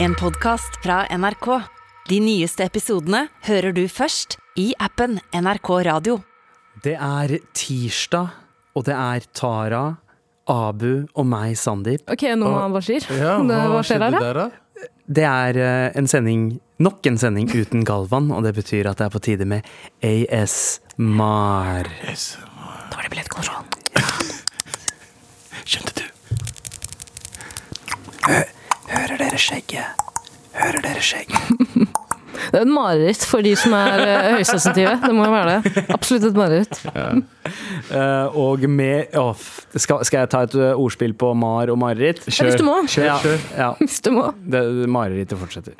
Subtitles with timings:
[0.00, 1.46] En podcast fra NRK.
[2.08, 6.20] De nyeste episodene hører du først i appen NRK Radio.
[6.84, 8.28] Det er tirsdag,
[8.78, 9.80] og det er Tara,
[10.46, 12.04] Abu og meg, Sandeep.
[12.06, 13.02] Ok, nå Noah Bashir.
[13.10, 14.86] Ja, hva, hva skjer skjedde der, da?
[15.18, 16.44] Det er eh, en sending,
[16.78, 19.66] nok en sending uten Galvan, og det betyr at det er på tide med
[19.98, 21.90] ASMR.
[22.06, 23.66] Det billettkontroll.
[25.68, 26.06] Skjønte du?
[28.28, 28.57] Hører
[29.38, 30.04] dere skjegget?
[30.58, 31.94] Hører dere skjegget?
[32.38, 34.92] Det er et mareritt for de som er eh, høysensitive.
[35.02, 35.82] Det må jo være det.
[35.90, 36.76] Absolutt et mareritt.
[37.90, 39.42] Eh, og med åh,
[39.74, 42.22] skal, skal jeg ta et eh, ordspill på mar og mareritt?
[42.28, 42.48] Kjør.
[42.50, 42.76] hvis du må.
[42.86, 43.42] Kjør, Ja, kjør.
[43.58, 43.68] ja.
[43.82, 44.28] Hvis du må.
[44.54, 45.74] Det, marerittet fortsetter.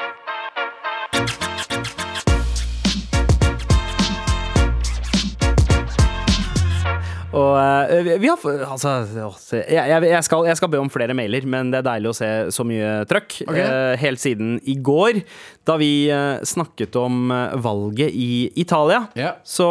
[7.38, 11.70] Og uh, vi- har Altså, jeg, jeg, skal, jeg skal be om flere mailer, men
[11.72, 13.38] det er deilig å se så mye trøkk.
[13.46, 13.64] Okay.
[13.64, 15.20] Uh, helt siden i går,
[15.68, 17.30] da vi uh, snakket om
[17.62, 19.04] valget i Italia.
[19.18, 19.36] yeah.
[19.44, 19.68] Så,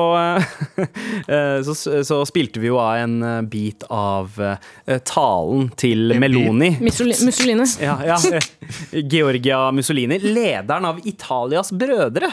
[1.68, 4.36] så, så spilte vi jo av en bit av
[5.08, 6.74] talen til Meloni.
[6.84, 7.68] Mussolini.
[7.84, 8.18] Ja, ja.
[9.14, 12.32] Georgia Mussolini, lederen av Italias brødre.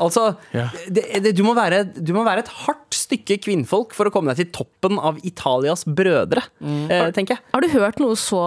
[0.00, 0.74] Altså, yeah.
[0.88, 4.32] det, det, du, må være, du må være et hardt stykke kvinnfolk for å komme
[4.32, 7.44] deg til toppen av Italias brødre, eh, tenker jeg.
[7.54, 8.42] Har du hørt noe så,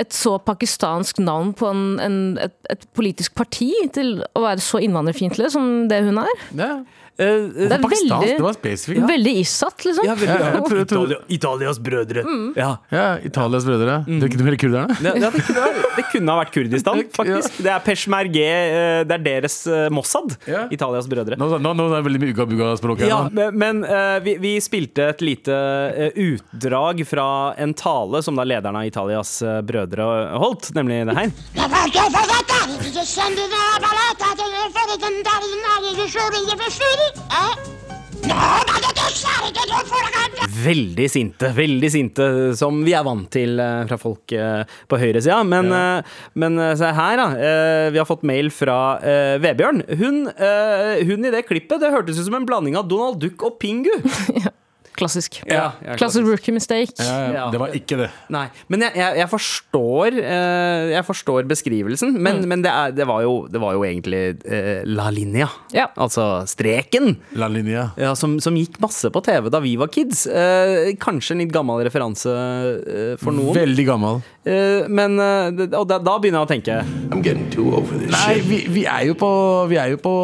[0.00, 4.80] et så pakistansk navn på en, en, et, et politisk parti til å være så
[4.82, 6.44] innvandrerfiendtlig som det hun er?
[6.58, 6.72] Ja.
[7.20, 9.02] Eh, Det er veldig, det var spesifikt.
[9.06, 10.04] veldig issatt, liksom.
[10.08, 12.22] ja, veldig, Ja, tror- tror- Italia, Italias brødre.
[12.56, 12.70] Ja.
[12.90, 13.98] Ja, Italias brødre.
[14.06, 14.96] Det er ikke noe mer kurderne?
[14.96, 17.58] Det, det, det, kunne, det kunne ha vært Kurdistan, faktisk.
[17.62, 19.58] Det er Peshmerge, eh, det er deres
[19.92, 20.36] Mossad.
[20.48, 20.64] Ja.
[20.72, 21.36] Italias brødre.
[21.36, 23.08] Nå, nå, nå er det veldig mye ugabuga-språk her.
[23.12, 25.52] Ja, men, men eh, vi, vi spilte et lite
[26.16, 27.28] utdrag fra
[27.60, 29.36] en tale som da lederen av Italias
[29.68, 30.08] brødre
[30.40, 32.32] holdt, nemlig det her.
[40.62, 42.26] Veldig sinte, veldig sinte,
[42.58, 45.40] som vi er vant til eh, fra folk eh, på høyresida.
[45.48, 45.82] Men, ja.
[46.38, 47.26] men eh, se her, da.
[47.94, 48.76] vi har fått mail fra
[49.42, 49.82] Vebjørn.
[49.98, 53.58] Hun, hun i det klippet, det hørtes ut som en blanding av Donald Duck og
[53.62, 53.92] Pingu.
[54.98, 55.40] Klassisk.
[55.48, 56.92] Ja, ja, Klassisk rookie mistake.
[57.00, 58.10] Ja, det var ikke det.
[58.32, 63.06] Nei, men jeg, jeg, jeg forstår eh, Jeg forstår beskrivelsen, men, men det, er, det,
[63.08, 65.48] var jo, det var jo egentlig eh, la linja.
[65.74, 65.88] Ja.
[65.96, 67.16] Altså streken.
[67.40, 67.88] La linja.
[68.00, 70.26] Ja, som, som gikk masse på TV da vi var kids.
[70.28, 73.56] Eh, kanskje en litt gammel referanse eh, for noen.
[73.56, 74.20] Veldig gammel.
[74.44, 76.78] Eh, men eh, Og da, da begynner jeg å tenke
[77.14, 79.28] I'm getting too over this Nei, vi, vi er jo på,
[79.70, 80.14] vi er jo på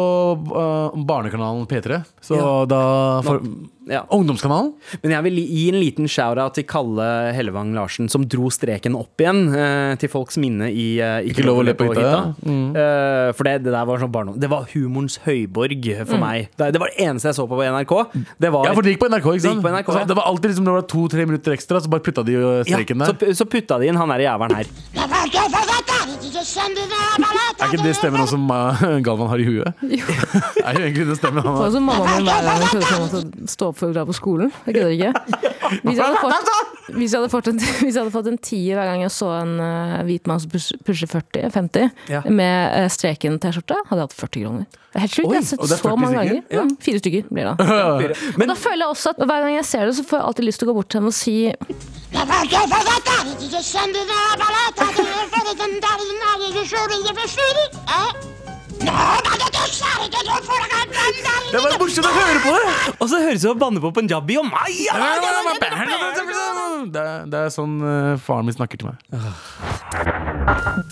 [0.51, 2.01] uh, barnekanalen P3.
[2.21, 2.49] Så Ja.
[2.69, 2.81] da
[3.25, 3.39] for,
[3.89, 4.03] ja.
[4.13, 4.71] Ungdomskanalen?
[5.03, 9.19] Men jeg vil gi en liten shout-out til Kalle Hellevang Larsen, som dro streken opp
[9.23, 12.21] igjen eh, til folks minne i eh, Ikke, lov å le på hytta.
[12.45, 16.49] Eh, for det, det der var sånn barndom Det var humorens høyborg for meg.
[16.59, 17.93] Det, det var det eneste jeg så på på NRK.
[18.39, 19.27] Det var Ja, for det gikk på NRK.
[19.35, 19.59] ikke sant?
[19.61, 20.07] Det, på NRK, Så ja.
[20.13, 23.03] det var alltid liksom, det var to-tre minutter ekstra, så bare putta de ja, streken
[23.03, 23.19] så, der.
[23.25, 25.78] pu- så putta de inn han der jævelen her.
[26.19, 28.49] Er ikke det stemmen også som
[29.07, 29.69] Galvan har i huet?
[30.65, 31.71] er jo egentlig det stemmen han Det var har.
[31.75, 34.51] som mamma min hver gang hun til å stå opp for å dra på skolen.
[34.67, 35.11] Jeg kødder ikke.
[35.85, 38.79] Hvis jeg hadde fått, hvis jeg hadde fått, en, hvis jeg hadde fått en tier
[38.79, 42.21] hver gang jeg så en uh, hvit mann som pusher pusher 40, 50, Ja.
[42.25, 44.65] med uh, streken T-skjorte, hadde jeg hatt 40 kroner.
[44.97, 45.29] Er helt sjukt.
[45.29, 46.39] Jeg har sett og det er så mange ganger.
[46.49, 46.65] ganger.
[46.65, 47.55] Mm, fire stykker blir det.
[47.69, 50.27] Men Men da føler jeg også at hver gang jeg ser det, så får jeg
[50.31, 51.35] alltid lyst til å gå bort til henne og si
[61.49, 62.73] Det var morsomt å høre på det!
[62.99, 64.71] Og så høres det ut som banne på punjabi og meg!
[66.89, 68.95] Det er, det er sånn uh, faren min snakker til meg.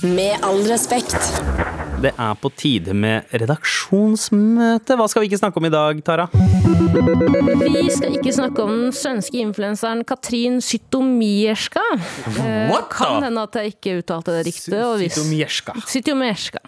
[0.03, 1.15] Med all respekt.
[1.97, 4.97] Det er på tide med redaksjonsmøte.
[4.99, 6.27] Hva skal vi ikke snakke om i dag, Tara?
[6.29, 11.81] Vi skal ikke snakke om den svenske influenseren Katrin Zytomierska.
[11.95, 14.69] Eh, What kan hende at jeg ikke uttalte det riktig.
[14.69, 15.73] Sytomierska Sytomierska Zytomierska.
[15.89, 16.61] Zytomierska.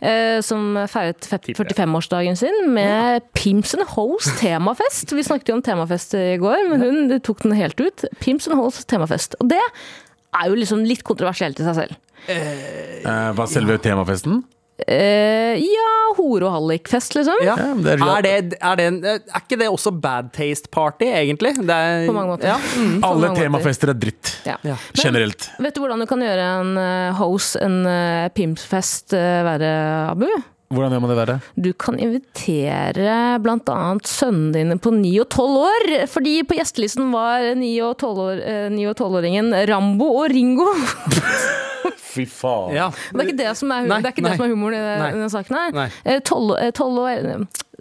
[0.00, 5.12] Eh, som feiret 45-årsdagen sin med Pimps and Hoes temafest.
[5.16, 8.04] Vi snakket jo om temafest i går, men hun tok den helt ut.
[8.20, 9.36] Pimps and Hoes temafest.
[9.40, 11.98] Og det er jo liksom litt kontroversielt i seg selv.
[12.28, 14.42] Uh, hva selve temafesten?
[14.88, 17.40] Eh, ja, hore- og hallikfest, liksom.
[17.44, 17.56] Ja.
[17.58, 20.68] Ja, men det er- Er, det, er, det en, er ikke det også bad taste
[20.70, 21.56] party, egentlig?
[21.60, 22.48] Det er, På mange måter.
[22.52, 22.56] Ja.
[22.76, 23.42] Mm, Alle mange måter.
[23.42, 24.36] temafester er dritt.
[24.46, 24.56] Ja.
[24.64, 24.76] Ja.
[24.96, 25.50] Generelt.
[25.60, 29.74] Vet du hvordan du kan gjøre en uh, hose, en uh, pimpfest, uh, være,
[30.10, 30.26] Abu?
[30.70, 31.34] Hvordan gjør man det verre?
[31.58, 33.78] Du kan invitere bl.a.
[34.06, 35.88] sønnene dine på 9 og 12 år.
[36.06, 40.68] Fordi på gjestelisten var 9 og 12 år, eh, 9 og 12-åringen Rambo og Ringo.
[42.10, 42.74] fy faen.
[42.76, 42.90] Ja.
[42.90, 44.84] Det er ikke det som er, Nei, det er, ikke det som er humoren i,
[45.00, 45.08] Nei.
[45.14, 45.74] i den saken her.
[45.76, 45.88] Nei.
[46.04, 47.02] Eh, Tolv eh, tolv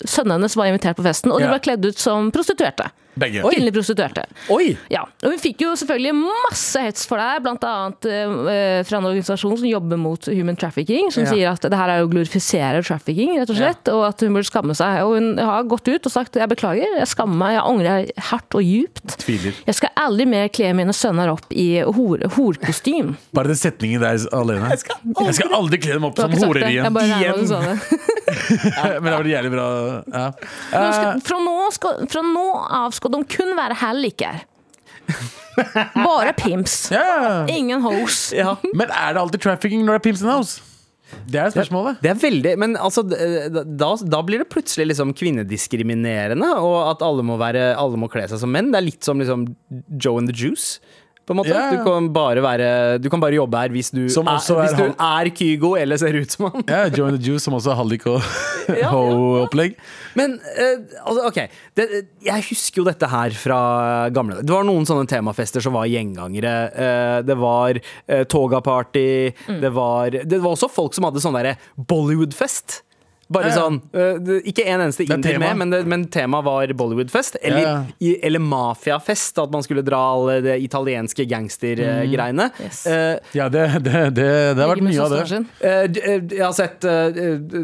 [0.08, 2.86] Sønnen hennes var invitert på festen, og de ble var kledd ut som prostituerte.
[3.19, 3.42] Begge.
[3.44, 4.24] Kvinnelige prostituerte.
[4.54, 4.71] Oi!
[4.94, 7.74] Ja, og Hun fikk jo selvfølgelig masse hets for det, bl.a.
[7.89, 11.30] Uh, fra en organisasjon som jobber mot human trafficking, som Ja.
[11.33, 14.48] sier at det her er å glorifisere trafficking, rett og slett, og at hun burde
[14.50, 15.01] skamme seg.
[15.06, 18.56] Og hun har gått ut og sagt jeg beklager, jeg skammer meg, jeg angrer hardt
[18.60, 19.18] og djupt.
[19.25, 19.57] Tviler.
[19.68, 22.24] Jeg skal aldri mer kle mine sønner opp i hor.
[23.36, 24.69] Bare den setningen der alene.
[24.71, 26.86] Jeg skal aldri, kle dem opp som horer igjen.
[26.88, 27.77] Jeg bare regner du sa det.
[29.01, 29.68] Men det var jævlig bra.
[30.13, 30.25] Ja.
[30.69, 32.44] Nå Eh, skal, fra, nå skal, fra nå
[32.80, 34.42] av skal de kun være halliker.
[35.96, 36.90] Bare pimps.
[36.96, 37.46] ja.
[37.52, 38.30] Ingen hoes.
[38.36, 38.56] Ja.
[38.74, 40.58] Men er det alltid trafficking når det er pimps in hoes?
[41.30, 41.98] Det er spørsmålet.
[42.04, 47.26] Det er veldig Men altså, da, da blir det plutselig liksom kvinnediskriminerende, og at alle
[47.26, 48.70] må, være, alle må kle seg som menn.
[48.74, 49.48] Det er litt som liksom
[49.98, 50.78] Joe and the Juice.
[51.30, 51.54] På en måte.
[51.54, 51.76] Yeah.
[51.78, 52.08] Du, kan
[52.42, 56.00] være, du kan bare jobbe her hvis du, er, er hvis du er Kygo eller
[56.02, 56.64] ser ut som han.
[56.66, 58.18] Ja, Joe and the Juice, som også er hallik og
[58.96, 59.78] ho-opplegg.
[60.18, 61.38] Men uh, altså, OK.
[61.78, 61.88] Det,
[62.26, 63.60] jeg husker jo dette her fra
[64.14, 66.56] gamle Det var noen sånne temafester som var gjengangere.
[66.74, 69.08] Uh, det var uh, Toga-party.
[69.62, 72.81] Det, var, det var også folk som hadde sånn derre Bollywood-fest.
[73.30, 73.62] Bare Ja, ja.
[73.62, 75.52] sånn uh, Ikke en eneste er tema.
[75.54, 77.38] med, men, men temaet var Bollywood-fest.
[77.46, 77.62] Eller,
[78.02, 79.38] Ja, eller mafiafest.
[79.44, 82.50] At man skulle dra alle de italienske gangstergreiene.
[82.64, 82.86] Yes.
[82.90, 84.26] Uh, Ja, det, det, det,
[84.58, 85.42] det har vært mye av det.
[85.62, 85.86] eh,
[86.34, 86.81] jeg har sett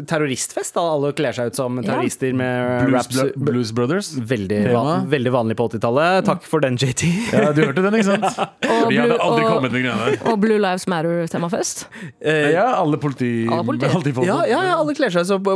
[0.06, 0.74] terroristfest.
[0.76, 3.16] Da alle kler seg ut som terrorister med Blues, raps.
[3.16, 4.12] Blu- Blues Brothers.
[4.16, 6.26] Veldig, van, veldig vanlig på 80-tallet.
[6.28, 7.04] Takk for den, JT.
[7.32, 8.24] Ja, du hørte den, ikke sant?
[8.90, 10.18] Vi hadde Blue- aldri og- kommet med greiene der.
[10.30, 11.86] Og Blue Lives Matter-temafest.
[12.20, 13.32] Eh, Ja, alle politi...
[13.50, 13.90] Alle politi.
[13.96, 14.26] politifolk.
[14.28, 15.55] ja, ja, ja, alle kler seg som b-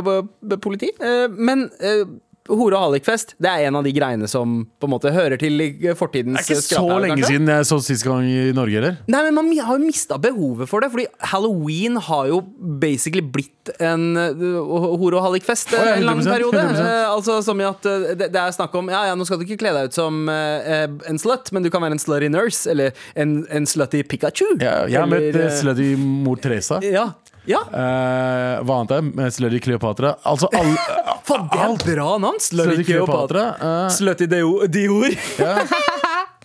[0.61, 0.91] politi.
[0.99, 2.05] Eh, men eh,
[2.49, 5.61] hore- og hallikfest Det er en av de greiene som på en måte hører til
[5.61, 7.29] i fortidens Det er ikke så lenge kanskje?
[7.29, 8.97] siden jeg så sist gang i Norge, eller?
[9.11, 10.89] Nei, men Man har jo mista behovet for det.
[10.93, 12.41] Fordi halloween har jo
[12.81, 16.63] basically blitt en uh, hore- og hallikfest Å, ja, en lang 100%, periode.
[16.65, 16.81] 100%.
[16.81, 19.41] Eh, altså Som i at eh, det, det er snakk om Ja, ja, nå skal
[19.41, 22.31] du ikke kle deg ut som eh, en slut, men du kan være en slutty
[22.33, 22.65] nurse.
[22.71, 24.47] Eller en, en slutty Pikachu.
[24.57, 26.81] Ja, jeg har møtt Eller, uh, eh, slutty mor Teresa.
[26.85, 27.11] Ja.
[27.49, 27.61] Ja.
[27.71, 29.29] Uh, hva annet er det?
[29.37, 30.15] Slutty Cleopatra?
[30.29, 30.75] Altså alle
[31.27, 31.85] Faen, det er alt.
[31.85, 32.39] bra navn!
[32.41, 33.45] Slutty Cleopatra.
[33.61, 35.17] Eh, Slutty Dior.
[35.41, 35.55] ja.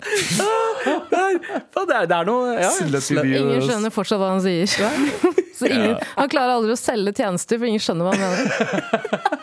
[0.06, 2.68] Det er, det er, det er noe ja.
[2.78, 4.68] Ingen skjønner fortsatt hva han sier.
[5.56, 9.35] Så ingen, han klarer aldri å selge tjenester, for ingen skjønner hva han mener.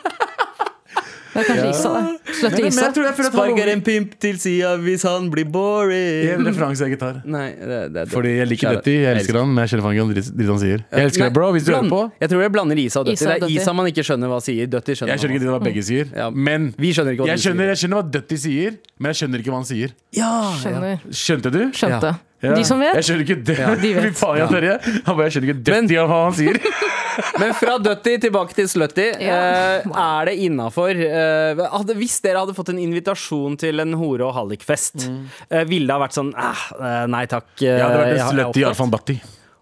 [1.34, 2.84] Det er kanskje Isa, men Isa.
[2.86, 6.28] jeg føler at Sparker en pimp til sida hvis han blir boring.
[6.36, 7.16] En referanse jeg ikke tar.
[7.26, 8.04] Nei, det, det, det.
[8.14, 10.52] Fordi jeg liker Dutty, jeg elsker han, men jeg skjønner faen ikke hva dritt dritt
[10.54, 10.84] han sier.
[10.94, 12.02] Jeg elsker Nei, deg, bro, hvis du hører på.
[12.22, 13.26] Jeg tror jeg blander Isa og Dutty.
[13.26, 14.70] Det er Isa man ikke skjønner hva sier.
[14.76, 16.30] Dutty skjønner Jeg skjønner ikke hva begge sier, Ja.
[16.30, 17.74] men Vi skjønner ikke hva jeg skjønner, sier.
[17.74, 19.96] jeg skjønner hva Dutty sier, men jeg skjønner ikke hva han sier.
[20.14, 20.54] Ja, ja.
[20.62, 21.02] Skjønner.
[21.24, 21.62] Skjønte du?
[21.74, 22.14] Skjønte.
[22.44, 22.54] Ja.
[22.57, 22.98] De som vet.
[23.00, 23.57] Jeg skjønner ikke det.
[23.81, 24.06] de vet.
[24.10, 24.48] Fy faen, ja.
[24.51, 24.75] Terje.
[25.06, 26.60] Han bare, jeg skjønner ikke dødt av hva han sier.
[27.42, 29.06] Men fra Dutty tilbake til Slutty.
[29.22, 29.38] Ja.
[29.84, 30.98] Eh, er det innafor
[31.94, 35.07] Hvis dere hadde fått en invitasjon til en hore- og hallikfest,
[35.50, 37.48] eh, ville det ha vært sånn eh, eh, Nei takk.
[37.62, 38.66] Ja, Jeg hadde vært en slutty.
[38.72, 39.19] Arfan Bhatti.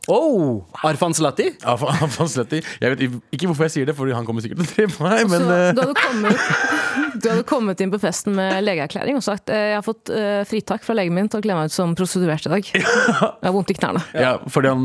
[0.09, 1.51] Oh, Arfan Slatti?
[1.69, 2.61] Arfan Slatti.
[2.81, 3.03] Jeg vet
[3.35, 5.57] ikke hvorfor jeg sier det, Fordi han kommer sikkert til å drepe meg, men Så
[5.57, 9.67] eh, du hadde, kommet, du hadde kommet inn på festen med legeerklæring og sagt eh,
[9.71, 12.49] jeg har fått eh, fritak fra legen min til å kle meg ut som prostituert
[12.49, 12.71] i dag.
[12.81, 14.01] Jeg har vondt i knærne.
[14.17, 14.83] ja, fordi han,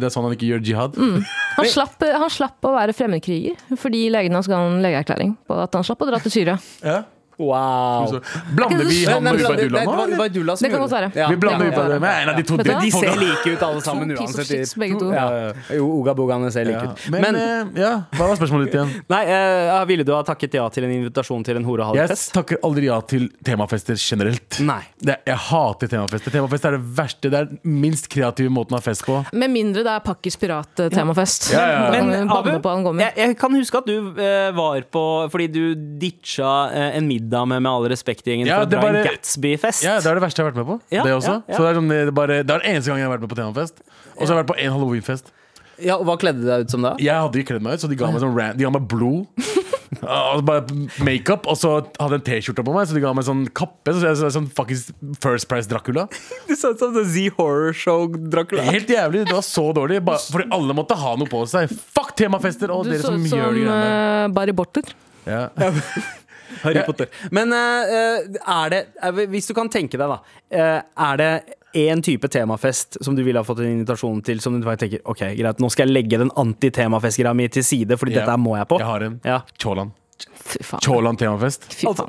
[0.00, 0.96] det er sånn han ikke gjør jihad.
[0.98, 5.76] Han slapp, han slapp å være fremmedkriger fordi legen hans ga han legeerklæring på at
[5.76, 6.56] han slapp å dra til Syria.
[6.84, 7.02] Ja.
[7.38, 8.06] Wow.
[8.10, 8.20] Så
[8.54, 9.80] blander vi han Ubadullah det- nå?
[9.80, 10.08] det var?
[10.14, 11.10] Ubadullah som Det kan gjorde godt være.
[11.14, 11.28] Ja.
[11.30, 12.56] Vi blander ja, med en av de to?
[12.56, 14.58] De ser like ut alle sammen To piece of uansett.
[14.58, 15.12] shits, begge to.
[15.14, 15.52] Ja.
[15.76, 16.90] Jo, Oga-bogaene ser like Ja.
[16.92, 17.10] ut.
[17.10, 18.90] Men, Men eh, ja, hva var spørsmålet ditt igjen?
[19.08, 22.58] Nei, eh, ville du ha takket ja til en invitasjon til en hore- Jeg takker
[22.64, 24.58] aldri ja til temafester generelt.
[24.60, 24.82] Nei.
[25.00, 26.30] Det, jeg hater temafester.
[26.34, 27.30] Temafest er det verste.
[27.30, 29.24] Det er den minst kreative måten å ha fest på.
[29.32, 31.52] Med mindre det er Pakkis pirat-temafest.
[31.52, 31.90] Ja, ja, ja.
[31.92, 36.70] Da Men Abu, jeg, jeg kan huske at du eh, var på Fordi du ditcha
[36.74, 39.84] en middag med Med all respekt-gjengen Ja, for å dra en Gatsby-fest.
[39.84, 40.78] Ja, Det er det verste jeg har vært med på.
[40.94, 41.34] Ja, det også.
[41.36, 41.54] ja, ja.
[41.56, 43.26] Så det er, sånn, det, er bare, det er den eneste gangen jeg har vært
[43.26, 43.82] med på temafest.
[44.16, 45.32] Og så har jeg vært på én halloweenfest.
[45.78, 46.96] Ja, og Hva kledde du deg ut som da?
[46.98, 48.88] Jeg hadde ikke kledd meg ut, så de ga meg sånn ran- De ga meg
[48.90, 49.26] blod.
[50.04, 50.66] Og bare
[51.00, 53.94] makeup, og så hadde jeg en T-skjorte på meg, så de ga meg sånn kappe.
[53.96, 54.82] Så jeg så sånn fuckings
[55.24, 56.04] First Price Dracula.
[56.48, 58.66] Du så ut som The Z Horror Show-Dracula.
[58.68, 59.24] Helt jævlig.
[59.30, 60.02] Det var så dårlig.
[60.04, 61.72] Bare, fordi alle måtte ha noe på seg.
[61.96, 64.28] Fuck temafester og Du dere så som som gjør de greiene.
[64.28, 64.92] uh, Barry Borter.
[65.24, 65.46] Ja.
[66.62, 67.08] Harry Potter.
[67.30, 70.18] Men eh, er det eh, Hvis du kan tenke deg, da.
[70.50, 71.30] eh, er det
[71.78, 75.02] én type temafest som du ville ha fått en invitasjon til, som du bare tenker
[75.04, 78.20] Ok, greit, nå skal jeg legge den anti-temafest-greia mi til side, fordi Ja.
[78.22, 78.78] dette her må jeg på?
[78.80, 79.20] Jeg har en.
[79.24, 79.40] Ja.
[80.64, 80.80] Faen.
[80.82, 81.68] Chålan temafest.
[81.72, 82.08] Fy faen.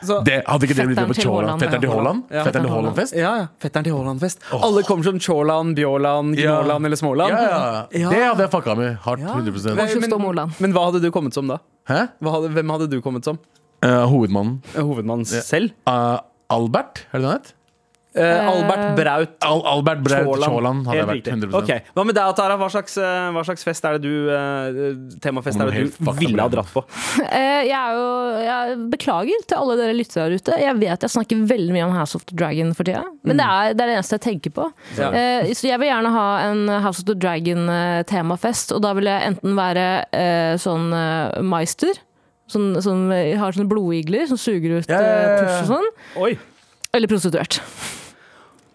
[0.00, 1.60] Så- Det, hadde ikke det blitt Fetteren på Chorland?
[1.60, 2.22] Fetteren til Haaland?
[2.30, 2.44] Ja.
[2.44, 3.14] Fetteren til Haaland-fest?
[3.18, 3.46] Ja, ja.
[3.58, 4.38] Fetteren til Haaland-fest.
[4.52, 6.60] Alle kommer som Chorland, Bjåland, Ja.
[6.62, 7.32] Gnåland eller Småland.
[7.32, 7.86] Ja, ja.
[7.90, 8.08] Ja.
[8.10, 8.94] Det hadde jeg fucka med.
[9.02, 9.20] Hardt.
[9.20, 9.34] Ja.
[9.34, 10.52] 100 Men- men.
[10.60, 11.58] Men hva hadde du kommet som da?
[11.88, 12.08] Hæ?
[12.22, 13.40] Hva hadde, hvem hadde du kommet som?
[13.84, 14.58] Eh, hovedmannen.
[14.74, 15.70] Hovedmannen selv?
[15.86, 16.18] Uh,
[16.50, 17.54] Albert, er det det han het?
[18.18, 21.26] Uh, Albert Braut Al Albert Braut Tjåland hadde jeg vært.
[21.28, 22.56] 100% Ok, Hva med deg, Tara?
[22.58, 24.78] Hva slags, eh, hva slags fest er det du eh,
[25.22, 26.82] Temafest er det du ville ha dratt på?
[27.28, 28.08] Eh, Jeg er jo
[28.42, 30.56] jeg Beklager til alle dere lyttere der ute.
[30.64, 33.44] Jeg vet jeg snakker veldig mye om House of the Dragon for tida, men det,
[33.46, 34.66] er, det er det eneste jeg tenker på.
[34.96, 35.10] Ja.
[35.12, 39.32] Uh, Så jeg vil gjerne ha en House of the Dragon-temafest, og da vil jeg
[39.34, 42.00] enten være uh, sånn eh, Meister,
[42.50, 45.38] sånn, som har sånne blodigler som suger ut Ja, ja, ja, eh, ja.
[45.44, 45.88] push og sånn,
[46.24, 46.32] Oi!
[46.96, 47.60] eller prostituert.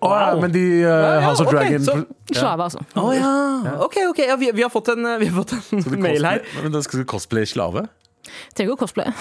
[0.03, 2.81] Å, ja, men de eh, House of okay, Dragon så- Slave, altså.
[2.99, 3.77] Oh, ja.
[3.85, 4.19] Ok, ok.
[4.27, 6.41] Ja, vi, vi har fått en, vi har fått en mail her.
[6.63, 7.85] Men da skal du cosplaye slave?
[8.55, 9.13] Trenger ikke å cosplaye.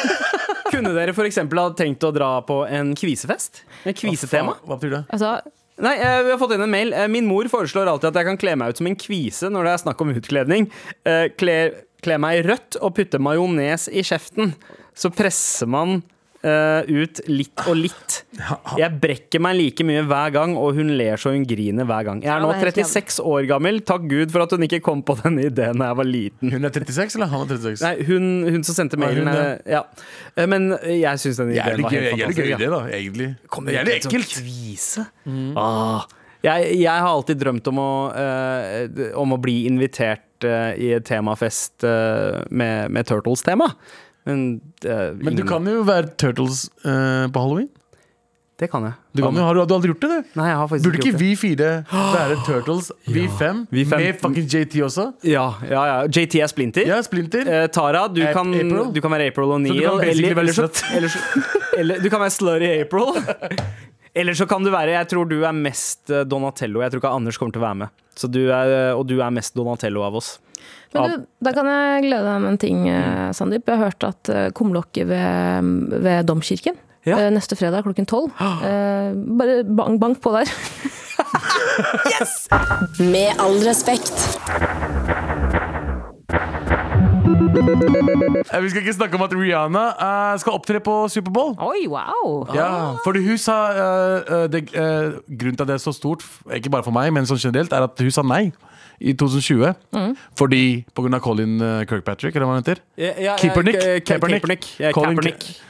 [0.72, 1.40] Kunne dere f.eks.
[1.40, 3.62] ha tenkt å dra på en kvisefest?
[3.88, 4.58] En kvisetema?
[4.66, 5.02] Hva betyr det?
[5.16, 5.38] Altså,
[5.80, 6.90] Nei, eh, vi har fått inn en mail.
[6.92, 9.64] Eh, Min mor foreslår alltid at jeg kan kle meg ut som en kvise når
[9.64, 10.66] det er snakk om utkledning.
[11.08, 11.54] Eh, Kle,
[12.04, 14.54] kle meg i rødt og putte majones i kjeften.
[14.96, 16.00] Så presser man
[16.44, 18.20] uh, ut litt og litt.
[18.80, 22.22] Jeg brekker meg like mye hver gang, og hun ler så hun griner hver gang.
[22.24, 23.80] Jeg er nå det er helt 36 år gammel.
[23.86, 26.54] Takk Gud for at hun ikke kom på denne ideen da jeg var liten.
[26.54, 27.84] Hun er 36, eller han er 36?
[27.86, 29.28] Nei, hun, hun som sendte mailen.
[29.28, 29.42] ja.
[29.50, 29.82] eh, ja.
[30.36, 32.80] Eh, Men jeg syns den ideen var helt helt jævlig gøy det gøy det da,
[33.00, 33.28] egentlig.
[33.50, 34.40] Det Jævlig ekkelt.
[34.40, 35.06] Kvise.
[35.58, 36.08] Ah.
[36.40, 41.84] Jeg, jeg har alltid drømt om å, uh, om å bli invitert eh, i temafest
[41.86, 43.72] eh, med, med Turtles-tema.
[44.28, 47.70] Men, eh, Men du kan jo være Turtles på halloween.
[48.60, 48.92] Det kan jeg.
[49.16, 50.34] Du, kan har, du, har du aldri gjort det, du?
[50.36, 51.28] Nei, jeg har faktisk Burde ikke gjort det.
[51.30, 52.90] vi fire være Turtles?
[53.16, 53.62] Vi fem?
[53.72, 54.02] Vi fem.
[54.04, 55.06] Med fucking JT også?
[55.24, 55.94] Ja, ja, ja.
[56.04, 56.84] JT er Splinter.
[56.84, 57.48] Ja, Splinter.
[57.48, 58.52] Eh, Tara, du kan,
[58.92, 59.80] du kan være April O'Neill.
[59.80, 60.42] Eller, eller,
[60.92, 61.16] eller,
[61.80, 63.16] eller du kan være Slurry April.
[64.14, 66.82] Eller så kan du være Jeg tror du er mest eh, Donatello.
[66.82, 67.88] Jeg tror ikke Anders kommer til å være med.
[68.18, 70.34] Så du er, og du er mest Donatello av oss.
[70.92, 73.68] Men du, da kan jeg glede deg med en ting, eh, Sandeep.
[73.70, 75.70] Jeg har hørt at eh, kumlokket ved,
[76.02, 76.76] ved Domkirken
[77.06, 77.16] Ja.
[77.16, 78.34] eh, neste fredag klokken tolv
[78.66, 80.50] eh, Bare bank, bank på der.
[82.12, 82.48] yes!
[82.98, 84.26] Med all respekt.
[87.40, 91.54] Eh, Vi skal ikke snakke om at Rihanna uh, skal opptre på Superbowl.
[91.58, 92.46] Oi, wow!
[92.54, 96.70] Ja, fordi hun sa uh, det, eh, Grunnen til at det er så stort, ikke
[96.70, 98.50] bare for meg, men sånn generelt, er at hun sa nei
[99.00, 99.74] i 2020.
[100.38, 102.82] Fordi på grunn av Colin eh, Kirkpatrick, eller hva han heter.
[103.00, 104.66] Ja, ja, Kaepernick.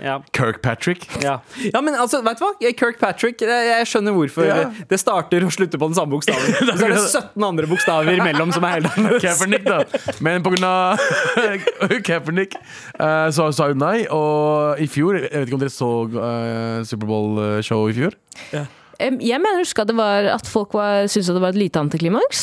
[0.02, 0.16] Ja.
[0.34, 1.06] Kirkpatrick.
[1.22, 1.37] Ja.
[1.62, 2.72] ja, men altså, vet du hva?
[2.80, 4.58] Kirkpatrick, jeg, jeg skjønner hvorfor Ja.
[4.90, 6.58] det starter og slutter på den samme bokstaven.
[6.80, 9.22] Så er det 17 andre bokstaver imellom som er helt annerledes.
[9.26, 10.16] Kaepernick, da.
[10.26, 11.00] Men på grunn av
[12.08, 14.04] Kaepernick eh, så sa hun nei.
[14.10, 18.16] Og i fjor Jeg vet ikke om dere så uh, Superbowl-show i fjor?
[18.54, 18.66] Ja.
[19.00, 21.62] Jeg mener å huske at det var at folk var, syntes at det var et
[21.62, 22.42] lite antiklimaks.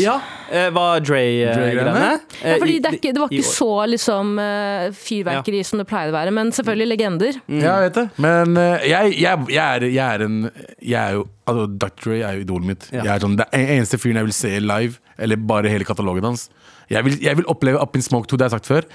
[0.00, 0.16] Ja,
[0.50, 1.54] eh, Var Dre-greiene?
[1.54, 2.18] Dre-greiene?
[2.42, 6.12] Ja, fordi det, er ikke, det var ikke så liksom eh, fyrverkeri som det pleide
[6.12, 7.38] å være, men selvfølgelig legender.
[7.48, 8.06] Ja, jeg vet det.
[8.24, 10.36] Men eh, jeg, jeg, jeg, er, jeg er en
[10.80, 11.90] Jeg er jo Altså, Dr.
[12.00, 12.84] Dre er jo idolet mitt.
[12.88, 13.02] Ja.
[13.02, 16.24] Jeg er sånn, det er eneste fyren jeg vil se live, eller bare hele katalogen
[16.24, 16.46] hans.
[16.88, 18.86] Jeg vil, jeg vil oppleve Up in Smoke 2, det har jeg sagt før.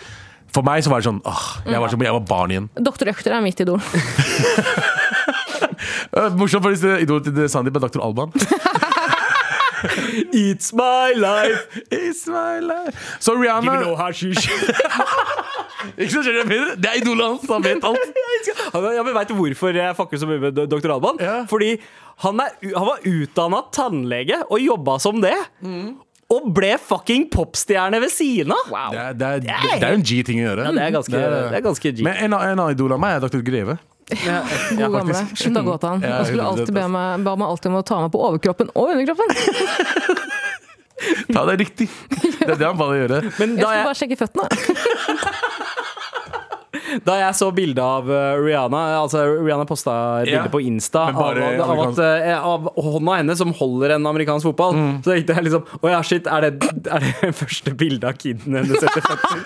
[0.50, 2.66] For meg så var det sånn åh, jeg, var som, jeg var barn igjen.
[2.82, 3.12] Dr.
[3.14, 3.78] Økter er mitt idol.
[6.40, 8.02] Morsomt, for idolet til Sandeep er Dr.
[8.02, 8.34] Alban.
[10.46, 12.96] It's my life, It's my life.
[13.20, 14.50] Så give me no hashish.
[16.00, 16.76] Ikke sant, skjønner du jeg mener?
[16.76, 18.20] Det er idolet hans, han vet alt.
[18.74, 20.92] Han- Ja, men du hvorfor jeg fucker så mye med dr.
[20.94, 21.18] Alban?
[21.24, 21.38] Ja.
[21.50, 21.74] Fordi
[22.24, 25.36] han, er, han var utdanna tannlege og jobba som det.
[26.30, 28.92] Og ble fucking popstjerne ved siden av!
[28.94, 30.68] Det er, det er, det er en G-ting å gjøre.
[30.68, 32.04] Ja, det er ganske, Det er- det er ganske G.
[32.06, 33.42] Men en, en annen idol av meg er Dr.
[33.48, 33.80] Greve.
[34.26, 35.22] Ja, God gamle.
[35.22, 36.02] å gå til han.
[36.06, 38.86] Ja, skulle alltid be meg, ba meg alltid om å ta meg på overkroppen og
[38.96, 39.30] underkroppen.
[41.32, 41.88] Ta det riktig.
[42.12, 43.10] Det er det han bare gjør.
[43.40, 44.46] Men Jeg skulle bare sjekke føttene.
[47.08, 50.42] da jeg så bilde av uh, Rihanna Altså Rihanna posta et yeah.
[50.42, 51.98] bilde på Insta bare av, av, at,
[52.36, 54.74] av hånda hennes som holder en amerikansk fotball.
[54.76, 54.94] Mm.
[55.06, 56.54] Så tenkte jeg liksom Å ja, shit, er det,
[56.90, 59.40] er det første bildet av kiden hennes etter fødsel?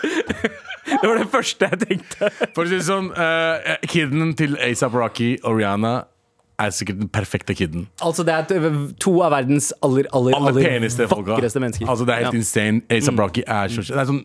[1.02, 2.30] det var det første jeg tenkte.
[2.56, 5.94] For å si det sånn, uh, kiden til ASAP Rocky og Rihanna
[6.64, 7.88] er sikkert den perfekte kiden.
[8.06, 8.70] Altså Det er
[9.02, 11.88] to av verdens aller, aller, Aller aller peneste vakreste mennesker.
[11.90, 12.38] Altså Det er helt Ja.
[12.38, 12.44] Mm.
[12.44, 12.82] insane.
[12.94, 14.24] ASAP Rocky er så det er sånn,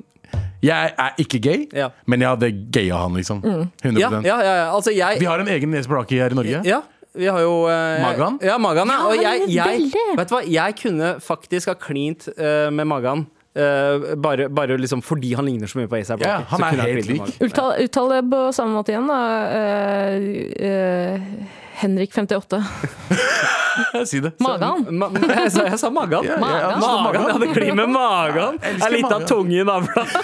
[0.63, 1.89] Jeg er ikke gay, Ja.
[2.07, 3.41] men jeg hadde gaya han, liksom.
[3.83, 4.75] 100 Ja, ja, ja, ja.
[4.75, 6.61] Altså, jeg Vi har en egen ASAP Rocky her i Norge.
[6.65, 6.83] Ja,
[7.17, 8.39] vi har jo eh, Magan?
[8.43, 9.07] Ja, Magan, ja.
[9.07, 13.27] Og jeg, jeg, vet du hva, jeg kunne faktisk ha klint eh, med Magan
[13.59, 17.09] Eh, bare, bare liksom fordi han ligner så mye på ASAP Ja, han er helt
[17.11, 17.31] lik.
[17.43, 19.19] Uttal, uttale det på samme måte igjen, da.
[19.51, 20.19] Uh,
[20.63, 22.63] uh, Henrik 58.
[24.11, 24.33] Si det.
[24.43, 24.87] Magan.
[24.91, 26.27] Ma jeg, sa, jeg sa magan.
[26.27, 27.03] Ja, ja, ja, Magan.
[27.05, 28.59] Magan, jeg hadde glir med magan.
[28.63, 29.29] Er litt av magan.
[29.31, 30.07] tunge i navla.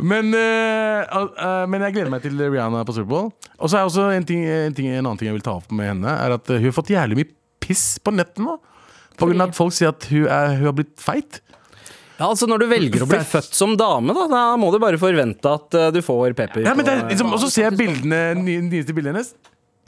[0.00, 3.26] Men, uh, eh, men jeg gleder meg til Rihanna på Superbowl.
[3.60, 5.68] Og så er også en, ting, en, ting, en annen ting jeg vil ta opp
[5.76, 7.28] med henne, er at hun har fått jævlig mye
[7.60, 8.56] piss på nettet nå.
[9.20, 11.40] Av at folk sier at hun, er, hun har blitt feit.
[12.20, 14.98] Ja, altså Når du velger å bli født som dame, da, da må du bare
[15.00, 16.66] forvente at uh, du får pepper.
[16.66, 19.30] Ja, men det er, liksom, og så ser jeg bildene, nye- nyeste bildene hennes.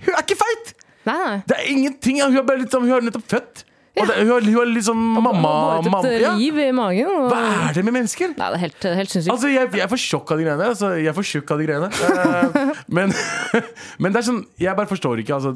[0.06, 0.72] Hun er ikke feit!
[1.04, 1.36] Nei, nei.
[1.50, 2.22] Det er ingenting.
[2.22, 3.64] Hun er, bare litt, sånn- hun er nettopp født.
[3.92, 6.30] Og det, hun, har, hun har liksom mamma, Båret mamma et ja.
[6.38, 7.11] liv i magen.
[7.12, 7.26] Og...
[7.28, 8.30] Hva er det med mennesker?
[8.38, 9.32] Nei, det er helt, helt sinnssykt.
[9.34, 10.68] Altså, jeg, jeg får sjokk av de greiene.
[10.72, 11.90] Altså, jeg får sjokk av de greiene.
[11.92, 13.12] uh, men,
[14.02, 15.37] men det er sånn Jeg bare forstår ikke.
[15.37, 15.52] Altså,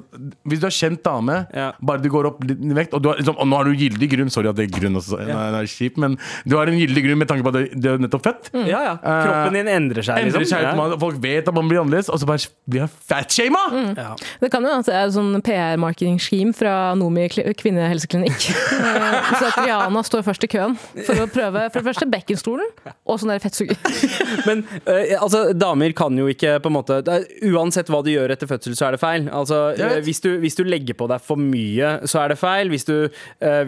[0.53, 1.71] hvis du er kjent dame, Ja.
[1.81, 3.73] bare du går opp litt i vekt Og, du har, liksom, og nå har du
[3.81, 6.69] gyldig grunn, sorry at det er grunn også, nei, det er kjip, men du har
[6.69, 8.49] en gyldig grunn med tanke på at du du er nettopp født.
[8.67, 8.93] Ja, ja.
[9.01, 10.59] Kroppen din endrer seg, Endrer liksom.
[10.59, 10.75] seg, Ja.
[10.79, 13.63] man, Folk vet at man blir annerledes, og så bare blir jeg fatshama!
[13.97, 14.13] Ja.
[14.43, 18.26] Det kan jo at det er sånn PR-marketing-scheme fra Nomi kli- kvinnehelseklinikk.
[18.77, 20.75] Eh, Så at Rihanna står først i køen
[21.07, 22.69] for å prøve for det første bekkenstolen
[23.07, 23.77] og sånn der fettsuger.
[24.49, 26.99] Men eh, altså, damer kan jo ikke på en måte
[27.47, 29.27] Uansett hva du gjør etter fødsel, så er det feil.
[29.35, 32.71] Altså, eh, hvis, du, hvis du legger på deg for mye, så er det feil.
[32.73, 32.95] Hvis du,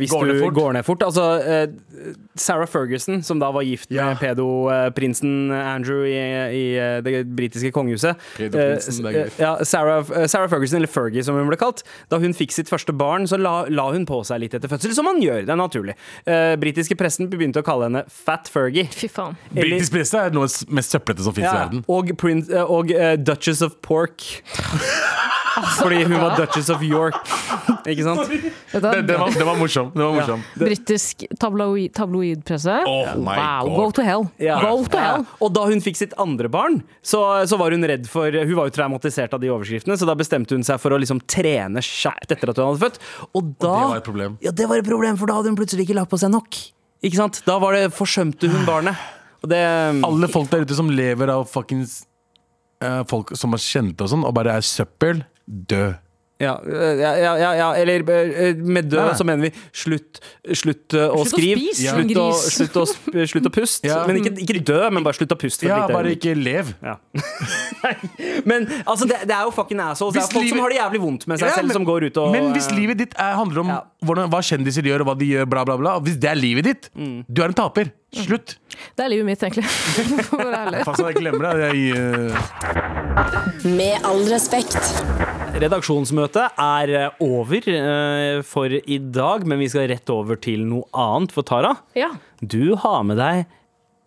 [0.00, 0.56] hvis Går du ned fort.
[0.58, 1.26] går ned fort Altså,
[2.38, 4.10] Sarah Ferguson, som da var gift Ja.
[4.12, 6.14] med pedoprinsen Andrew i,
[6.54, 6.64] i
[7.04, 8.16] det britiske kongehuset
[9.38, 12.92] ja, Sarah, Sarah Ferguson, eller Fergie som hun ble kalt, da hun fikk sitt første
[12.96, 15.44] barn, så la, la hun på seg litt etter fødsel, som man gjør.
[15.44, 15.94] Det er naturlig.
[16.26, 18.88] Uh, britiske pressen begynte å kalle henne Fat Fergie.
[18.90, 19.36] Fy faen.
[19.54, 21.84] Eller- Britisk presse er noe av det mest søplete som fins i verden.
[21.88, 24.22] og, Prince, eh, og uh, Duchess of Pork.
[25.78, 27.18] Fordi hun var Duchess of York.
[27.88, 28.28] Ikke sant?
[28.28, 29.90] Det, det, var, det var morsom.
[29.94, 30.42] Det var morsom.
[30.60, 32.78] Britisk tabloid, tabloidpresse.
[32.88, 34.26] Oh wow, go to hell.
[34.42, 34.58] Ja.
[34.62, 35.24] Go to hell.
[35.24, 35.38] Ja.
[35.44, 38.70] Og da hun fikk sitt andre barn, så, så var hun redd for Hun var
[38.70, 42.34] jo traumatisert av de overskriftene, så da bestemte hun seg for å liksom trene kjapt
[42.34, 43.00] etter at hun hadde født.
[43.32, 44.40] Og da det var et problem.
[44.44, 46.60] Ja, det var et problem, for da hadde hun plutselig ikke lagt på seg nok.
[47.04, 47.40] Ikke sant?
[47.46, 49.08] Da var det, forsømte hun barnet.
[49.44, 49.62] Og det
[50.06, 52.00] Alle folk der ute som lever av fuckings
[52.82, 55.86] eh, folk som er kjente og sånn, og bare er søppel, dø.
[56.38, 57.68] Ja, ja, ja, ja, ja.
[57.74, 59.14] eller eh, med død Nei, nei.
[59.18, 60.20] så mener vi slutt,
[60.54, 61.72] slutt eh, å Slutt å skrive.
[61.74, 63.88] Slutt, å, slutt, å, slutt å puste.
[63.90, 63.96] Ja.
[64.06, 65.66] Men ikke, ikke dø, men bare slutt å puste.
[65.66, 66.70] Ja, bare ikke lev.
[66.78, 66.94] ja.
[68.48, 70.14] Men altså, det, det er jo fucking assholes.
[70.14, 71.84] Det er folk livet- som har det jævlig vondt med seg Ja, selv, men- som
[71.88, 73.80] går ut og Men hvis eh, livet ditt er, handler om Ja.
[74.06, 76.64] hvordan, hva kjendiser gjør, og hva de gjør, bla, bla, bla Hvis det er livet
[76.70, 77.24] ditt, Mm.
[77.28, 77.90] du er en taper.
[78.16, 78.54] Slutt.
[78.96, 79.66] Det er livet mitt, egentlig.
[80.30, 80.78] For å være ærlig.
[80.86, 81.68] Faen, så jeg glemmer det.
[81.68, 83.66] Jeg, uh...
[83.68, 84.78] Med all respekt.
[85.58, 90.86] Redaksjonsmøtet er eh, over uh, for i dag, men vi skal rett over til noe
[90.96, 91.34] annet.
[91.34, 92.12] For Tara, Ja.
[92.40, 93.44] du har med deg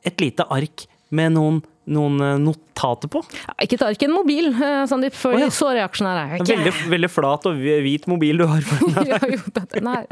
[0.08, 1.60] et lite ark med noen,
[1.92, 3.22] noen notater på.
[3.36, 4.50] Ja, Ikke et ark, en mobil,
[4.90, 5.14] Sandeep.
[5.18, 5.52] For oh, ja.
[5.54, 6.56] så reaksjonær er jeg ikke.
[6.58, 9.06] Veldig, veldig flat og hvit mobil du har foran deg.
[9.12, 9.42] Ja, jo,
[9.76, 10.04] den er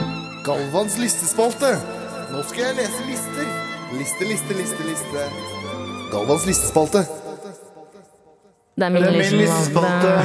[0.42, 1.68] Galvans listespalte.
[2.32, 3.50] Nå skal jeg lese lister.
[3.94, 5.26] Liste, liste, liste, liste.
[6.10, 7.04] Galvans listespalte.
[8.74, 10.16] Det er min, min listespalte.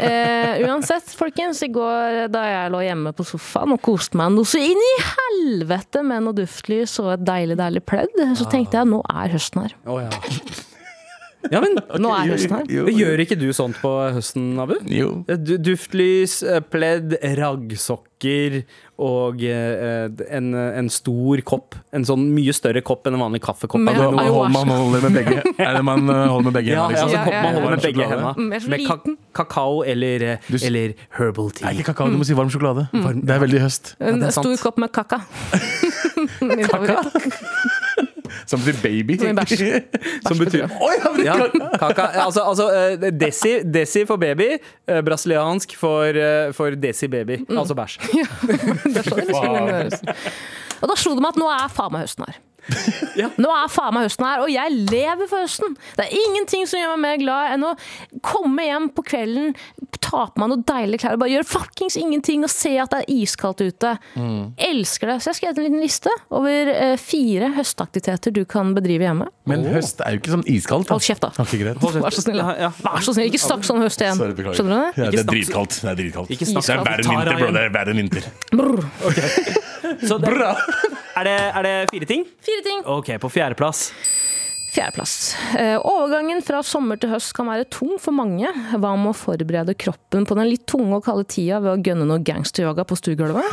[0.00, 4.48] Eh, uansett, folkens, i går da jeg lå hjemme på sofaen og koste meg noe
[4.48, 8.88] så inn i helvete med noe duftlys og et deilig, deilig pledd, så tenkte jeg
[8.94, 9.76] nå er høsten her.
[9.84, 10.08] Oh, ja.
[11.52, 12.64] Ja, men Nå er høsten her.
[12.70, 14.76] jo, Gjør ikke du sånt på høsten, Abu?
[14.88, 15.24] jo.
[15.28, 18.62] Du- Duftlys, eh, pledd, raggsokker
[19.04, 21.74] og eh, en, en stor kopp.
[21.92, 23.80] En sånn mye større kopp enn en vanlig kaffekopp.
[23.82, 24.52] Men, Altså, Man, ayahuasca.
[24.54, 25.36] man holder med begge.
[25.66, 27.08] Er det man eh, holder med begge ja, hendene, ja, liksom?
[27.08, 28.34] altså Ja, kopp ja, man holder med begge hendene.
[28.38, 28.96] Mm, Med ka
[29.44, 32.86] kakao eller, eh, Du eller herbal Nei, ikke kakao, du må si varm sjokolade.
[32.94, 33.94] Det er veldig høst.
[34.00, 35.20] En er stor kopp med kaka.
[36.40, 37.28] Min favoritt.
[38.50, 39.18] Som betyr baby.
[39.20, 39.64] Som bæsj.
[40.28, 41.36] Som betyr Oi, jeg ja,
[41.80, 44.54] kaka, altså, altså eh, desi, desi for baby,
[44.88, 47.40] eh, brasiliansk for, eh, for desi baby.
[47.48, 48.00] Altså bæsj.
[48.94, 50.02] Det er sånn det skulle høres.
[50.80, 52.40] Og da slo det meg at nå er faen meg høsten her.
[53.14, 53.28] Ja.
[53.38, 55.76] Nå er faen meg høsten her, og jeg lever for høsten.
[55.94, 57.72] Det er ingenting som gjør meg mer glad enn å
[58.26, 59.52] komme hjem på kvelden,
[60.02, 63.04] ta på meg noen deilige klær og bare gjøre fuckings ingenting og se at det
[63.04, 63.92] er iskaldt ute.
[64.66, 65.16] Elsker det.
[65.22, 69.28] Så jeg har skrevet en liten liste over eh, fire høstaktiviteter du kan bedrive hjemme.
[69.50, 70.88] Men høst er jo ikke sånn iskaldt.
[70.90, 70.96] da.
[70.98, 71.32] Hold kjeft, da.
[71.44, 71.78] Okay, greit.
[71.84, 72.42] Vær så snill.
[72.42, 72.50] da.
[72.50, 72.72] Ja, ja.
[72.88, 74.18] Vær så snill, ikke snakk sånn høst igjen.
[74.18, 74.48] Sorry.
[74.58, 75.04] Skjønner du det?
[75.04, 75.78] Ja, det er dritkaldt.
[75.84, 76.34] Det er dritkaldt.
[76.34, 77.54] Ikke snakk Det er verre enn vinter, bro.
[77.54, 78.30] Det er verre enn vinter.
[78.58, 78.78] Brr.
[80.08, 80.32] Så det,
[81.16, 82.24] er, det, er det fire ting?
[82.44, 82.84] Fire ting.
[82.90, 83.88] Ok, på fjerdeplass.
[84.74, 85.36] Fjerdeplass.
[85.58, 88.48] Eh, overgangen fra sommer til høst kan være tung for mange.
[88.72, 92.08] Hva med å forberede kroppen på den litt tunge og kalde tida ved å gønne
[92.10, 93.46] noe gangsteryoga på stuegulvet?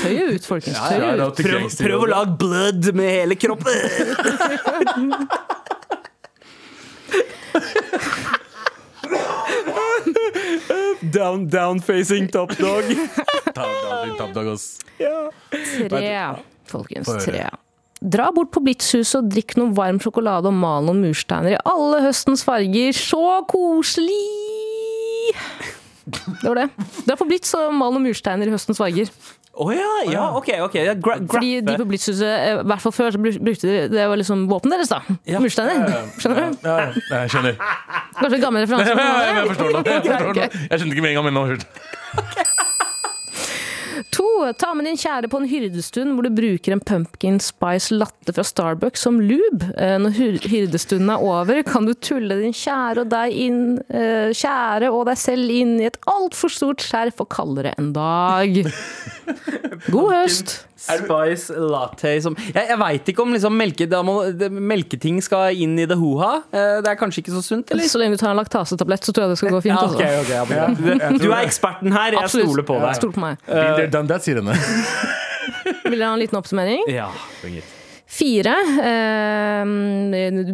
[0.00, 0.76] Tøy ut, folkens.
[0.76, 1.38] Tøy Ja, ut.
[1.38, 3.78] Prøv, prøv å lage blood med hele kroppen!
[11.12, 12.84] down, down facing top dog.
[15.90, 16.14] Tre,
[16.70, 17.10] folkens.
[17.24, 17.48] Tre.
[18.00, 22.00] Dra bort på Blitzhuset og drikk noe varm sjokolade og mal noen mursteiner i alle
[22.06, 22.96] høstens farger.
[22.96, 24.16] Så koselig!
[26.10, 26.86] Det var det.
[27.06, 29.12] Dra på Blitz og mal noen mursteiner i høstens farger.
[29.60, 30.48] Å ja, ja, ok.
[30.64, 33.80] ok ja, gra Fordi de på Blitzhuset, eh, i hvert fall før, så brukte de
[33.92, 35.18] Det var liksom våpenet deres, da.
[35.28, 35.42] Ja.
[35.42, 36.06] Mursteiner.
[36.22, 36.62] Skjønner du?
[36.64, 37.58] Ja, ja, jeg skjønner.
[38.16, 38.94] Kanskje en gammel referanse?
[38.94, 39.84] Jeg, jeg, jeg forstår det.
[39.90, 40.48] Jeg, forstår det.
[40.70, 42.56] Jeg skjønte ikke med en gang, men nå hørte
[44.14, 44.26] To,
[44.58, 48.44] ta med din kjære på en hyrdestund hvor du bruker en pumpkin spice latte fra
[48.46, 49.68] Starbucks som lube.
[49.76, 50.16] Eh, Når
[50.48, 53.60] hyrdestunden er over, kan du tulle din kjære og deg inn,
[53.90, 57.92] eh, kjære og deg selv inn i et altfor stort skjerf og kalle det en
[57.96, 58.62] dag.
[59.94, 60.60] God høst!
[60.80, 65.56] Spice latte som Jeg, jeg veit ikke om liksom melke, da må, det, melketing skal
[65.60, 66.30] inn i det ho-ha.
[66.50, 67.88] Eh, Det er kanskje ikke så sunt, eller?
[67.90, 69.76] Så lenge du tar en laktasetablett, så tror jeg det skal gå fint.
[69.76, 72.48] Ja, okay, okay, ok, ja, du, er eksperten her, jeg Absolutt.
[72.48, 72.94] stoler på deg.
[73.00, 73.44] Stol på meg.
[73.44, 73.52] Uh.
[75.84, 76.88] Vil dere ha en liten oppsummering?
[76.92, 77.10] Ja,
[77.42, 77.79] bring it.
[78.10, 78.52] Fire.
[78.82, 79.62] Eh,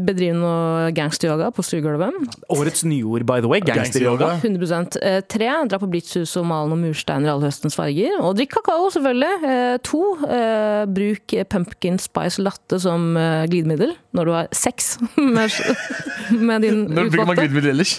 [0.05, 2.13] bedriver noe gangsteryoga på stuegulvet.
[2.53, 3.63] Årets nyord, by the way.
[3.65, 4.35] Gangsteryoga.
[4.43, 8.19] 100 eh, Tre, dra på blitzhus og mal noen mursteiner i alle høstens farger.
[8.21, 9.49] Og drikk kakao, selvfølgelig.
[9.49, 15.53] Eh, to, eh, bruk pumpkin spice latte som eh, glidemiddel når du har sex med,
[16.37, 17.41] med din Når bruker man utvalgte.
[17.41, 17.97] glidemiddel ellers?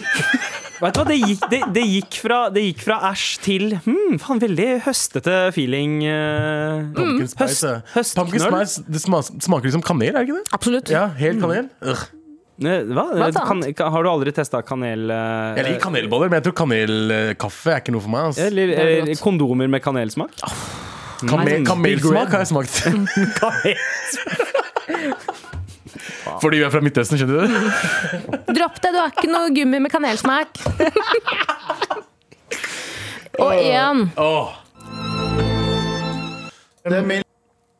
[0.77, 4.19] Vet du hva, det gikk, det, det gikk fra, det gikk fra æsj til hmm,
[4.21, 5.95] faen, veldig høstete feeling.
[6.05, 7.71] Uh, Pumpkin spice.
[7.95, 8.27] høstknøll.
[8.27, 10.51] Pumpkin spice det sma- smaker liksom kanel, er det ikke det?
[10.59, 10.91] Absolutt.
[10.93, 11.71] Ja, helt kanel.
[11.81, 12.05] Ugh.
[12.57, 13.03] Eh, Hva?
[13.37, 15.03] Kan, kan, har du aldri testa kanel...
[15.13, 18.21] eh, Jeg liker kanelboller, men jeg tror kanelkaffe er ikke noe for meg.
[18.31, 18.47] Altså.
[18.49, 20.33] Eller, er eller kondomer med kanelsmak?
[21.25, 21.65] Kamel, Mm.
[21.65, 22.77] kamelsmak har jeg smakt.
[26.41, 27.47] Fordi vi er fra Midtøsten, skjønner du?
[28.57, 30.49] Dropp det, du har ikke noe gummi med kanelsmak.
[33.43, 33.97] og én.
[34.17, 34.47] Åh.
[36.87, 37.23] Det er min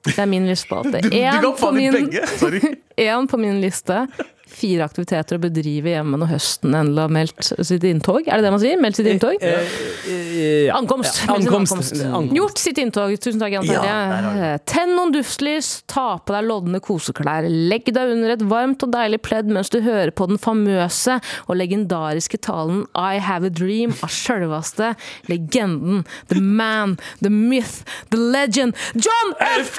[0.07, 0.97] Det er min lystespalte.
[1.03, 4.07] Du, du Én på, min- på min liste.
[4.47, 8.27] Fire aktiviteter å bedrive hjemme når høsten endelig har meldt sitt inntog.
[8.27, 8.79] Er det det man sier?
[8.81, 9.43] Meldt sitt inntog?
[9.43, 10.77] Eh, ja.
[10.77, 11.21] Ankomst.
[11.25, 11.73] Ja, ankomst.
[11.75, 12.01] ankomst.
[12.05, 12.35] Ankomst.
[12.37, 13.15] Gjort sitt inntog.
[13.21, 17.47] Tusen takk, Jan Ja, Tenn noen duftlys, ta på deg lodne koseklær.
[17.47, 21.59] Legg deg under et varmt og deilig pledd mens du hører på den famøse og
[21.59, 24.93] legendariske talen I Have a Dream av sjølveste
[25.31, 29.77] legenden, the man, the myth, the legend, John F.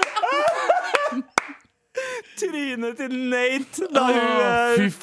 [2.44, 4.18] Trynet til Nate da hun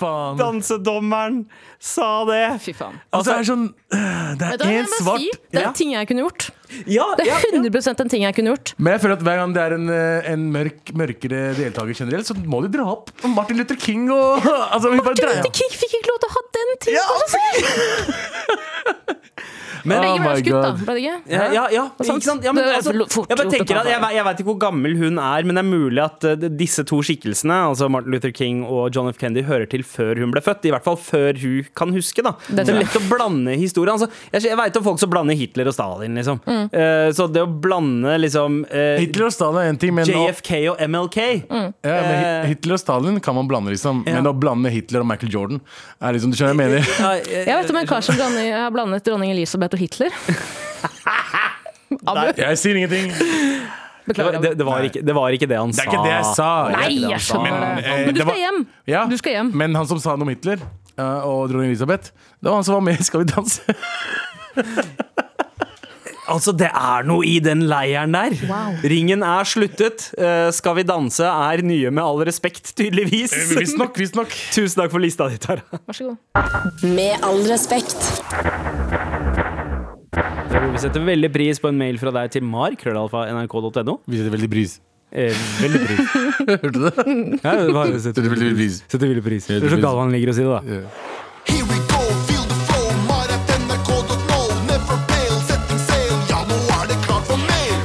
[0.06, 1.38] oh, dansedommeren
[1.82, 2.42] sa det.
[2.62, 2.96] Fy faen.
[3.12, 3.64] Altså, det er sånn
[3.98, 5.70] øh, Det er én svart si, det er Ja.
[5.72, 6.42] en ting jeg kunne gjort.
[6.88, 8.68] Ja, Det er 100 en ting jeg kunne gjort.
[8.78, 12.28] Men jeg føler at hver gang det er en, øh, en mørk, mørkere deltaker generelt,
[12.30, 14.38] så må de dra opp Martin Luther King og
[14.74, 17.28] Altså, Martin bare Luther King fikk ikke lov til å ha den tingen Ja, for
[17.36, 17.54] seg!
[19.82, 20.72] Oh Begge ble my skutt, da.
[20.72, 20.84] God.
[20.86, 21.18] Ble det ikke?
[21.32, 22.46] Ja, ja, ja, ikke sant?
[22.46, 25.18] Ja, men, er altså, jeg bare tenker at jeg, jeg vet ikke hvor gammel hun
[25.22, 28.92] er, men det er mulig at uh, disse to skikkelsene, altså Martin Luther King og
[28.96, 29.18] John F.
[29.22, 30.68] Kennedy, hører til før hun ble født.
[30.70, 32.24] I hvert fall før hun kan huske.
[32.26, 33.94] da Det er lett å blande historier.
[33.96, 36.42] Altså, jeg jeg veit om folk som blander Hitler og Stalin, liksom.
[36.46, 36.66] Mm.
[36.74, 40.52] Uh, så det å blande liksom uh, Hitler og Stalin er en ting, men JFK
[40.74, 41.20] og MLK
[41.52, 41.74] Mm.
[41.84, 42.46] ja, men Eh.
[42.52, 44.04] Hitler og Stalin kan man blande, liksom.
[44.08, 44.18] Ja.
[44.20, 45.62] Men å blande Hitler og Michael Jordan
[46.02, 47.26] er liksom, Du skjønner hva jeg mener?
[47.32, 50.12] Jeg vet om en kar som blander, har blandet dronning Elisabeth og Hitler.
[52.08, 53.12] Abu, Jeg sier ingenting.
[53.12, 54.32] Det det, beklager.
[54.34, 55.82] var- det, det, var ikke, det var ikke det han sa.
[55.84, 56.50] er ikke det jeg sa.
[56.74, 57.60] Nei, Jeg- skjønner det.
[57.62, 58.62] Men, eh, Men du det var- skal hjem!
[58.88, 59.52] Ja, Du skal hjem.
[59.56, 60.58] Men han som sa noe om Hitler
[60.98, 63.62] uh, og dronning Elisabeth, det var han som var med i Skal vi danse.
[66.32, 68.32] Altså, det er noe i den leiren der.
[68.48, 68.78] Wow.
[68.88, 70.06] Ringen er sluttet.
[70.16, 73.34] Uh, skal vi danse er nye med all respekt, tydeligvis.
[73.58, 74.32] Visstnok, visstnok.
[74.56, 75.66] Tusen takk for lista di, Tara.
[75.76, 76.88] Vær så god.
[76.96, 78.00] Med all respekt.
[80.12, 83.94] Vi setter veldig pris på en mail fra deg til mar, krøllalfa, nrk.no.
[84.12, 84.74] Vi setter veldig pris.
[85.12, 86.02] Eh, veldig pris.
[86.50, 87.06] Hørte du det?
[87.46, 88.82] Ja, det var, setter, Setter veldig pris.
[88.92, 89.48] setter veldig pris.
[89.48, 90.84] Det er så Galvan ligger og sier det, da.
[91.48, 92.92] Here we go, feel the flow.
[93.08, 94.42] Mar.nrk.no.
[94.68, 96.14] Never fail, setting sail.
[96.34, 97.80] Ja, nå er det klart for mer.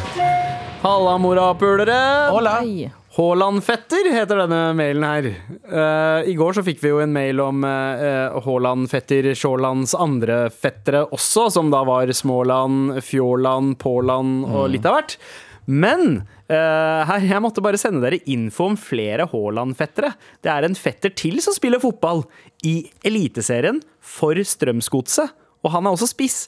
[0.83, 2.01] Halla, morapulere!
[2.35, 2.59] Hola.
[2.67, 2.91] Hei.
[3.17, 5.27] Haaland-fetter heter denne mailen her.
[5.65, 11.07] Uh, I går så fikk vi jo en mail om uh, Haaland-fetter Sjålands andre fettere
[11.17, 15.17] også, som da var Småland, Fjåland, Påland og litt av hvert.
[15.65, 16.05] Men
[16.53, 20.13] uh, her, jeg måtte bare sende dere info om flere Haaland-fettere.
[20.45, 22.27] Det er en fetter til som spiller fotball
[22.69, 25.33] i Eliteserien for Strømsgodset,
[25.65, 26.43] og han er også spiss.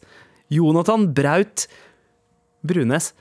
[0.52, 1.64] Jonathan Braut
[2.60, 3.14] Brunes.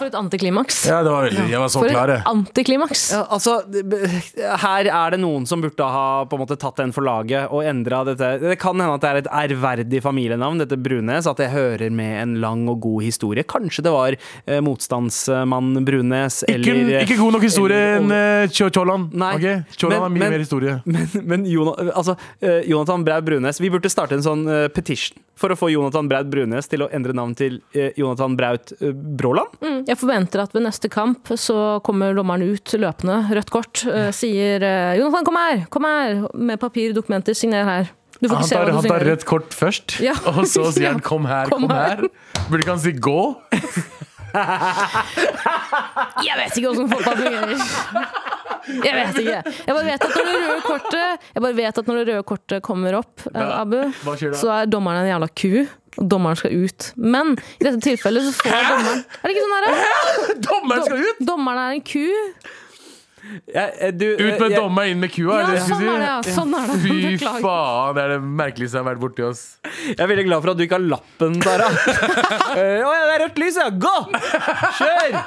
[0.00, 0.80] For et antiklimaks.
[0.88, 2.26] Ja, det var veldig Jeg var så For klar, et jeg.
[2.30, 3.02] antiklimaks.
[3.14, 3.58] Ja, altså,
[4.64, 7.62] her er det noen som burde ha på en måte tatt den for laget og
[7.68, 8.32] endra dette.
[8.42, 12.16] Det kan hende at det er et ærverdig familienavn, dette Brunes, at det hører med
[12.22, 13.44] en lang og god historie.
[13.44, 18.10] Kanskje det var eh, motstandsmann Brunes Ikke, eller ikke god nok historie enn
[18.50, 19.10] Tjolland.
[19.12, 19.62] uh, Nei, Okay?
[19.76, 20.78] Cholan har mye men- mer historie.
[20.90, 25.18] Men, men Jona, altså, eh, Jonathan Braut Brunes Vi burde starte en sånn eh, petition
[25.40, 28.90] for å få Jonathan Braut Brunes til å endre navn til eh, Jonathan Braut uh,
[28.92, 29.54] Bråland.
[29.64, 34.10] Mm, Jeg forventer at ved neste kamp så kommer dommeren ut løpende, rødt kort, eh,
[34.14, 35.64] sier eh, 'Jonathan, kom her!
[35.74, 37.90] Kom her!' Med papir, dokumenter, signer her.
[38.20, 40.12] Du får Han tar, han tar rødt kort først, Ja.
[40.30, 41.96] og så sier han 'kom her, Kom kom, her».
[41.96, 42.08] her'.
[42.50, 43.34] Burde ikke han si 'gå'?
[46.26, 47.54] Jeg vet ikke hvordan fotball fungerer.
[48.84, 49.38] Jeg vet ikke.
[49.66, 52.26] Jeg bare vet at når det røde kortet Jeg bare vet at når det røde
[52.28, 53.80] kortet kommer opp, eh, Abu,
[54.38, 55.64] så er dommeren en jævla ku.
[55.98, 56.92] Og dommeren skal ut.
[56.96, 59.68] Men i dette tilfellet så får dommeren Er det ikke sånn her?
[60.48, 61.22] Dommeren skal ut!
[61.26, 62.04] Dommeren er en ku.
[63.52, 65.40] Jeg, eh, du, Ut med eh, jeg- dommer, inn med kua.
[65.42, 66.06] Ja, det sånn er det.
[66.06, 66.34] Ja.
[66.38, 66.78] Sånn er det.
[66.86, 69.42] Fy faen, det er det merkeligste jeg har vært borti oss.
[69.90, 71.68] Jeg er veldig glad for at du ikke har lappen, Tara.
[72.50, 73.68] Eh, Å ja, det er rødt lys, ja!
[73.70, 73.96] Gå!
[74.80, 75.20] Kjør!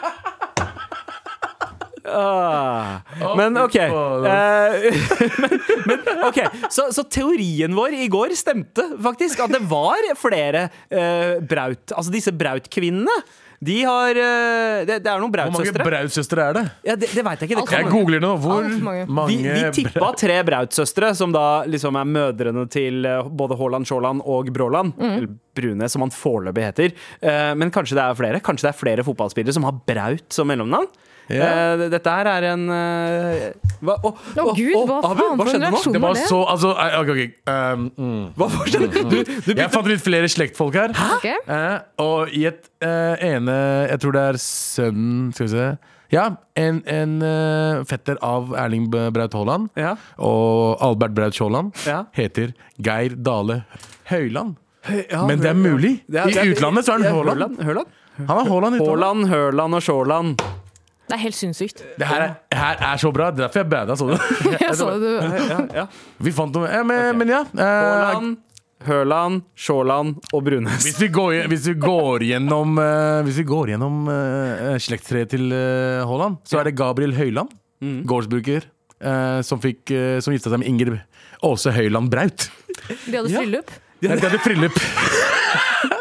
[2.13, 3.35] Ah.
[3.37, 3.75] Men OK.
[3.75, 3.89] Eh,
[5.43, 5.55] men,
[5.89, 9.45] men, ok, så, så teorien vår i går stemte faktisk.
[9.45, 13.23] At det var flere uh, Braut Altså disse Braut-kvinnene.
[13.63, 15.85] De har eh, det, det er noen Hvor mange Braut-søstre.
[15.87, 16.63] Braut-søstre er det?
[16.87, 17.61] Ja, det, det vet jeg ikke.
[17.61, 18.33] Det Jeg googler nå.
[18.43, 19.05] Hvor mange.
[19.07, 23.87] mange vi, vi tippa tre Braut-søstre, som da liksom er mødrene til eh, både Haaland,
[23.87, 24.97] Sjåland og Bråland.
[24.99, 26.95] Eller Brune, som han foreløpig heter.
[27.21, 30.49] Eh, men kanskje det er flere Kanskje det er flere fotballspillere som har Braut som
[30.49, 30.89] mellomnavn?
[31.31, 31.75] Ja.
[31.77, 33.43] Uh, dette her er en uh,
[33.83, 35.79] hva, å, oh, Gud, hva faen hva skjedde nå?
[35.95, 37.21] Det var så Altså, eh, ok, ok.
[37.47, 38.25] Um, mm.
[38.39, 39.03] Hva skjedde?
[39.11, 40.93] Du, du Jeg fant litt flere slektfolk her.
[41.17, 41.27] Ok.
[41.47, 43.55] Uh, og i et ene
[43.89, 45.67] Jeg tror det er sønnen Skal vi se.
[46.13, 46.25] Ja,
[46.59, 47.13] en, en
[47.89, 49.95] fetter av Erling Braut Haaland Ja.
[50.21, 52.03] og Albert Braut Sjåland Ja.
[52.13, 53.63] heter Geir Dale
[54.11, 54.59] Høyland.
[55.09, 55.93] Ja, Men det er mulig.
[56.05, 57.57] Det er- I det er- utlandet så er han Haaland.
[57.63, 57.87] Haaland.
[58.27, 59.73] Han er Haaland.
[59.73, 60.43] Og Sjaaland.
[61.13, 61.83] Det er helt sinnssykt.
[62.01, 63.27] Det her er, her er så bra.
[63.29, 64.15] Det er derfor jeg bada, så du.
[64.63, 65.43] Jeg så det, du.
[65.51, 65.85] Ja, ja.
[66.25, 66.65] Vi fant noe.
[66.65, 67.43] eh, men, men ja.
[67.53, 68.31] eh, Haaland,
[68.87, 70.81] Hørland, Sjåland og Brunes.
[70.87, 75.53] Hvis vi går, hvis vi går gjennom uh, Hvis vi går gjennom uh, slektstreet til
[75.53, 77.53] uh, Haaland, så er det Gabriel Høyland,
[78.09, 78.65] gårdsbruker,
[79.03, 80.97] eh, som, fikk, eh, som gifta seg med Inger
[81.43, 82.49] Åse Høyland Braut.
[83.05, 83.71] De hadde frillup
[84.01, 84.79] De hadde bryllup.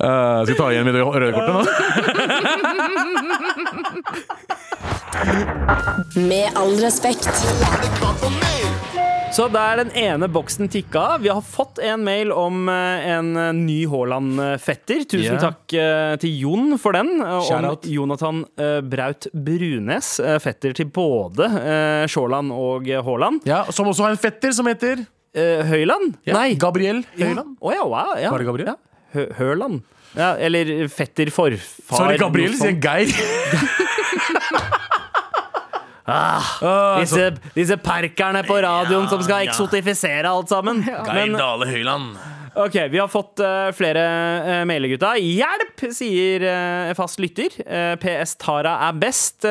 [0.00, 1.60] Uh, skal vi ta igjen med det røde kortet nå?
[6.16, 7.28] Med all respekt.
[9.30, 11.20] Så da er den ene boksen tikka av.
[11.22, 15.04] Vi har fått en mail om eh, en eh, ny Haaland-fetter.
[15.04, 15.44] Tusen yeah.
[15.44, 15.76] takk
[16.24, 17.20] til Jon for den.
[17.22, 17.68] Og Om.
[17.86, 18.42] Jonathan
[18.90, 21.46] Braut Brunes, fetter til både
[22.10, 23.44] Sjåland og Haaland.
[23.48, 25.04] Ja, Som også har en fetter som heter
[25.70, 26.16] Høyland?
[26.26, 26.54] ja, Nei.
[26.58, 27.30] Gabriel Ja.
[27.30, 27.58] Høyland.
[27.60, 28.16] Å ja, wow.
[28.18, 28.32] Ja.
[28.34, 28.72] Bare Gabriel?
[28.74, 28.89] Ja.
[29.14, 29.80] Hø Hørland.
[30.16, 31.96] Ja, eller fetter forfar.
[31.96, 32.76] Sorry, Gabriel sier.
[32.82, 33.10] Geir.
[36.10, 36.42] Ah,
[36.98, 40.80] Disse, disse perkerne på radioen som skal eksotifisere alt sammen.
[40.82, 42.16] Geir Dale Høyland.
[42.54, 44.02] Ok, Vi har fått uh, flere
[44.42, 45.12] uh, mailer, gutta.
[45.22, 47.54] Hjelp, sier uh, fast lytter.
[48.00, 49.46] PS Tara er best,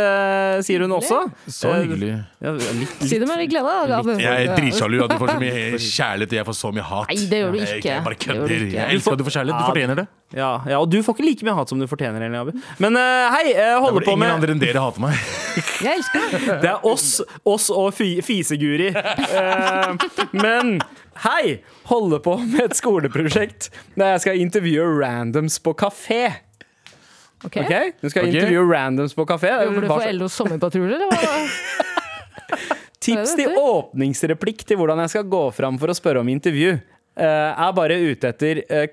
[0.66, 1.22] sier hun også.
[1.48, 2.12] Så hyggelig.
[2.44, 4.00] ja, litt, Si det med litt glede.
[4.20, 7.12] Jeg er dritsjalu at du får så mye kjærlighet, og jeg får så mye hat.
[7.12, 7.80] Nei, det gjør du ikke.
[7.90, 8.66] Jeg bare kødder.
[8.76, 9.60] Jeg elsker at du får kjærlighet.
[9.60, 10.08] Du fortjener det.
[10.38, 12.28] ja, ja, og du får ikke like mye hat som du fortjener.
[12.28, 13.46] Egentlig, Men hei,
[13.80, 15.28] holder på med ingen andre enn dere hater meg.
[15.86, 16.62] Jeg elsker det.
[16.66, 17.12] Det er oss,
[17.48, 18.92] oss og fiseguri.
[20.44, 20.80] Men
[21.24, 21.60] hei!
[21.90, 26.24] Holder på med et skoleprosjekt der jeg skal intervjue randoms på kafé.
[27.44, 27.56] Ok.
[27.64, 27.94] okay?
[28.02, 28.36] Du skal okay.
[28.36, 29.52] intervjue randoms på kafé.
[29.52, 31.58] Det er Jobber du for LOs sommerpatrulje, eller?
[33.00, 36.76] Tips til åpningsreplikk til hvordan jeg skal gå fram for å spørre om intervju.
[37.20, 37.26] Eh,
[37.66, 38.86] er bare ute etter uh,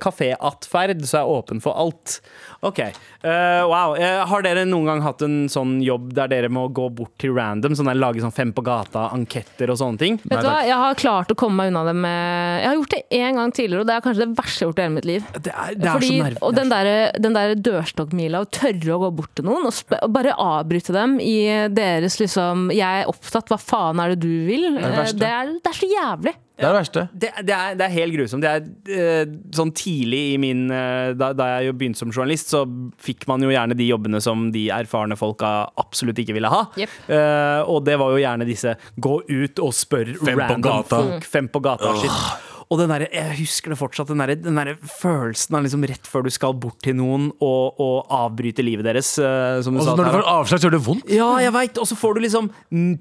[0.00, 2.20] kaféatferd, så er åpen for alt.
[2.64, 2.78] OK.
[3.20, 3.92] Uh, wow.
[3.98, 7.34] Eh, har dere noen gang hatt en sånn jobb der dere må gå bort til
[7.36, 7.76] random?
[7.76, 10.16] Sånn der, lage sånn Fem på gata, anketter og sånne ting?
[10.22, 12.94] Vet du hva, Jeg har klart å komme meg unna det med Jeg har gjort
[12.94, 14.96] det én gang tidligere, og det er kanskje det verste jeg har gjort i hele
[14.96, 15.30] mitt liv.
[15.36, 16.90] Det er, det er Fordi, så og den der,
[17.26, 21.18] den der dørstokkmila, å tørre å gå bort til noen og, og bare avbryte dem
[21.20, 21.36] i
[21.74, 25.20] deres liksom 'jeg er opptatt, hva faen er det du vil?' det verste.
[25.20, 26.36] det, er, det er så jævlig.
[26.60, 27.04] Det er det verste.
[27.12, 28.44] det, det, er, det er helt grusomt.
[28.44, 32.52] Det er uh, sånn tidlig i min uh, da, da jeg jo begynte som journalist,
[32.52, 32.64] så
[33.00, 36.66] fikk man jo gjerne de jobbene som de erfarne folka absolutt ikke ville ha.
[36.80, 36.96] Yep.
[37.08, 41.02] Uh, og det var jo gjerne disse gå ut og spør Fem på random gata.
[41.02, 41.28] folk.
[41.36, 42.56] Fem på gata shit.
[42.70, 46.06] Og den der, jeg husker det fortsatt, den der, den der følelsen av liksom rett
[46.06, 49.16] før du skal bort til noen og, og avbryte livet deres.
[49.18, 51.10] eh, som du Og så når du får avslag, så gjør det vondt.
[51.10, 51.80] Ja, jeg veit!
[51.82, 52.50] Og så får du liksom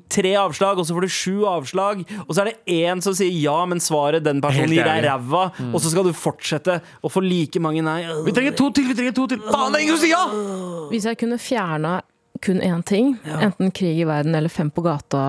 [0.09, 2.01] tre avslag, og så får du sju avslag.
[2.25, 5.51] Og så er det én som sier ja, men svaret den personen gir deg ræva.
[5.59, 5.69] Mm.
[5.69, 8.01] Og så skal du fortsette å få like mange nei.
[8.25, 8.89] Vi trenger to til!
[8.89, 10.85] vi trenger to til Faen, det er ingen som sier ja!
[10.89, 11.99] Hvis jeg kunne fjerna
[12.41, 15.21] kun én ting, enten krig i verden eller fem på gata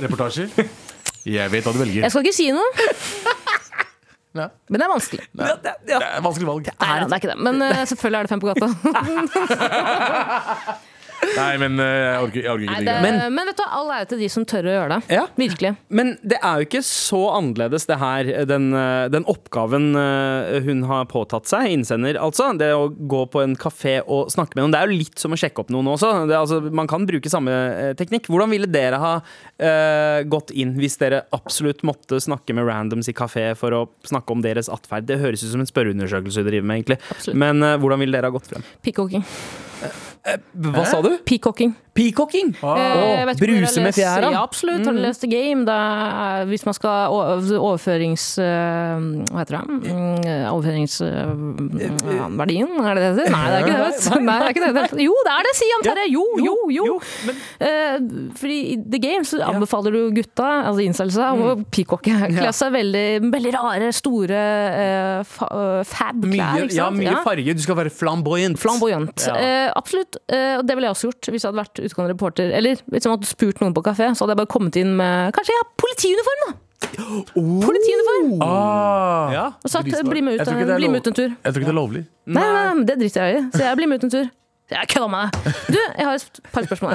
[0.00, 0.48] Reportasjer.
[1.28, 2.02] Jeg vet hva du velger.
[2.02, 2.86] Jeg skal ikke si noe,
[4.32, 4.46] Ja.
[4.72, 5.24] men det er vanskelig.
[5.36, 6.70] Det er et vanskelig valg.
[6.72, 7.40] Nei, det er ikke det.
[7.48, 8.68] Men uh, selvfølgelig er det fem på gata.
[11.22, 12.96] Nei, men eh, jeg orker, jeg orker ikke Nei, det.
[13.04, 15.16] men, men vet du, all ære til de som tør å gjøre det.
[15.16, 15.24] Ja.
[15.38, 15.72] Virkelig.
[15.94, 18.30] Men det er jo ikke så annerledes, det her.
[18.48, 22.50] Den, eh, den oppgaven eh, hun har påtatt seg, innsender altså.
[22.58, 24.74] Det å gå på en kafé og snakke med noen.
[24.74, 26.12] Det er jo litt som å sjekke opp noen også.
[26.30, 27.54] Det, altså, man kan bruke samme
[27.98, 28.28] teknikk.
[28.32, 33.16] Hvordan ville dere ha uh, gått inn hvis dere absolutt måtte snakke med randoms i
[33.16, 35.08] kafé for å snakke om deres atferd?
[35.08, 37.00] Det høres ut som en spørreundersøkelse du driver med, egentlig.
[37.14, 37.38] Absolutt.
[37.44, 38.66] Men uh, hvordan ville dere ha gått frem?
[38.84, 39.24] Peacocking.
[40.22, 41.16] Hva sa du?
[41.26, 41.74] Peacocking.
[41.92, 42.54] Peacocking!
[42.56, 44.30] Eh, om dere bruse med fjæra.
[44.32, 44.80] Ja, absolutt.
[44.86, 45.66] Har du lest The Game?
[45.68, 45.74] Da,
[46.40, 48.22] er- hvis man skal overførings...
[48.40, 48.96] eh,
[49.28, 49.64] Hva heter det?
[49.92, 52.70] Mm, Overføringsverdien?
[52.80, 53.34] Er det det det heter?
[53.34, 53.82] Nei, det er ikke det.
[53.82, 53.98] Vet.
[54.22, 54.86] Nei, det er ikke det.
[55.04, 55.52] Jo, det er det!
[55.58, 56.06] Si han Terje!
[56.14, 56.84] Jo, jo, jo!
[57.60, 57.96] Eh,
[58.40, 61.22] fordi i The Game så anbefaler du gutta, altså incelse, å
[61.72, 62.12] peacocke.
[62.32, 65.20] Kle seg veldig, veldig rare, store uh,
[65.92, 66.56] fab-klær.
[66.62, 67.52] Mye, ja, mye farge.
[67.58, 68.56] Du skal være flamboyant.
[68.62, 69.16] Flamboyant.
[69.28, 69.34] Ja.
[69.36, 70.11] Eh, absolutt.
[70.28, 72.52] Eh, og det ville jeg også gjort hvis jeg hadde vært utgående reporter.
[72.58, 75.32] Eller hvis jeg hadde spurt noen på kafé, så hadde jeg bare kommet inn med
[75.36, 76.52] kanskje jeg har politiuniform, da!
[77.32, 78.42] Politiuniform!
[78.42, 79.44] Ah, Ja.
[79.62, 80.46] Og sagt bli med ut,
[80.76, 81.30] bli med ut en tur.
[81.30, 82.04] jeg tror ikke det er lovlig.
[82.26, 83.42] Nei, nei, nei, det driter jeg i.
[83.54, 84.30] Så jeg blir med ut en tur.
[84.72, 85.54] Jeg kødder med deg.
[85.68, 86.94] Du, jeg har et par spørsmål.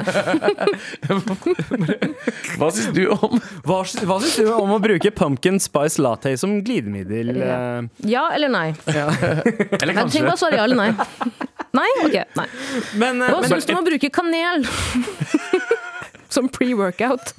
[2.58, 3.36] Hva syns du om
[3.66, 7.30] Hva, hva syns du om å bruke pumpkin spice latte som glidemiddel?
[7.38, 7.88] eh?
[8.10, 8.68] Ja eller nei?
[8.88, 10.90] Eller Jeg trenger kanskje bare svare ja eller nei.
[11.78, 11.88] Nei?
[12.04, 12.16] Ok.
[12.38, 12.46] Nei.
[13.00, 14.64] Men, eh, Hva men syns du om å bruke kanel?
[16.34, 17.32] Som pre-workout.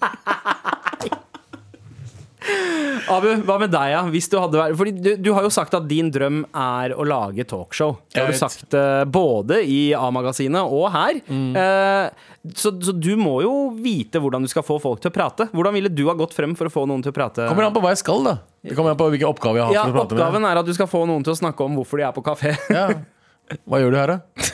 [3.10, 4.02] Abu, hva med deg, ja?
[4.08, 7.04] Hvis du hadde vært Fordi du, du har jo sagt at din drøm er å
[7.08, 7.98] lage talkshow.
[8.14, 11.20] Det har du sagt eh, både i A-magasinet og her.
[11.28, 11.50] Mm.
[11.60, 15.50] Eh, så, så du må jo vite hvordan du skal få folk til å prate.
[15.52, 17.50] Hvordan ville du ha gått frem for å få noen til å prate?
[17.52, 18.38] Kommer an på hva jeg skal, da.
[18.64, 19.76] Det kommer an på hvilke oppgaver jeg har.
[19.76, 21.68] ja, for å prate med Oppgaven er at du skal få noen til å snakke
[21.68, 22.56] om hvorfor de er på kafé.
[22.80, 22.88] Ja.
[23.66, 24.50] Hva gjør du her, da?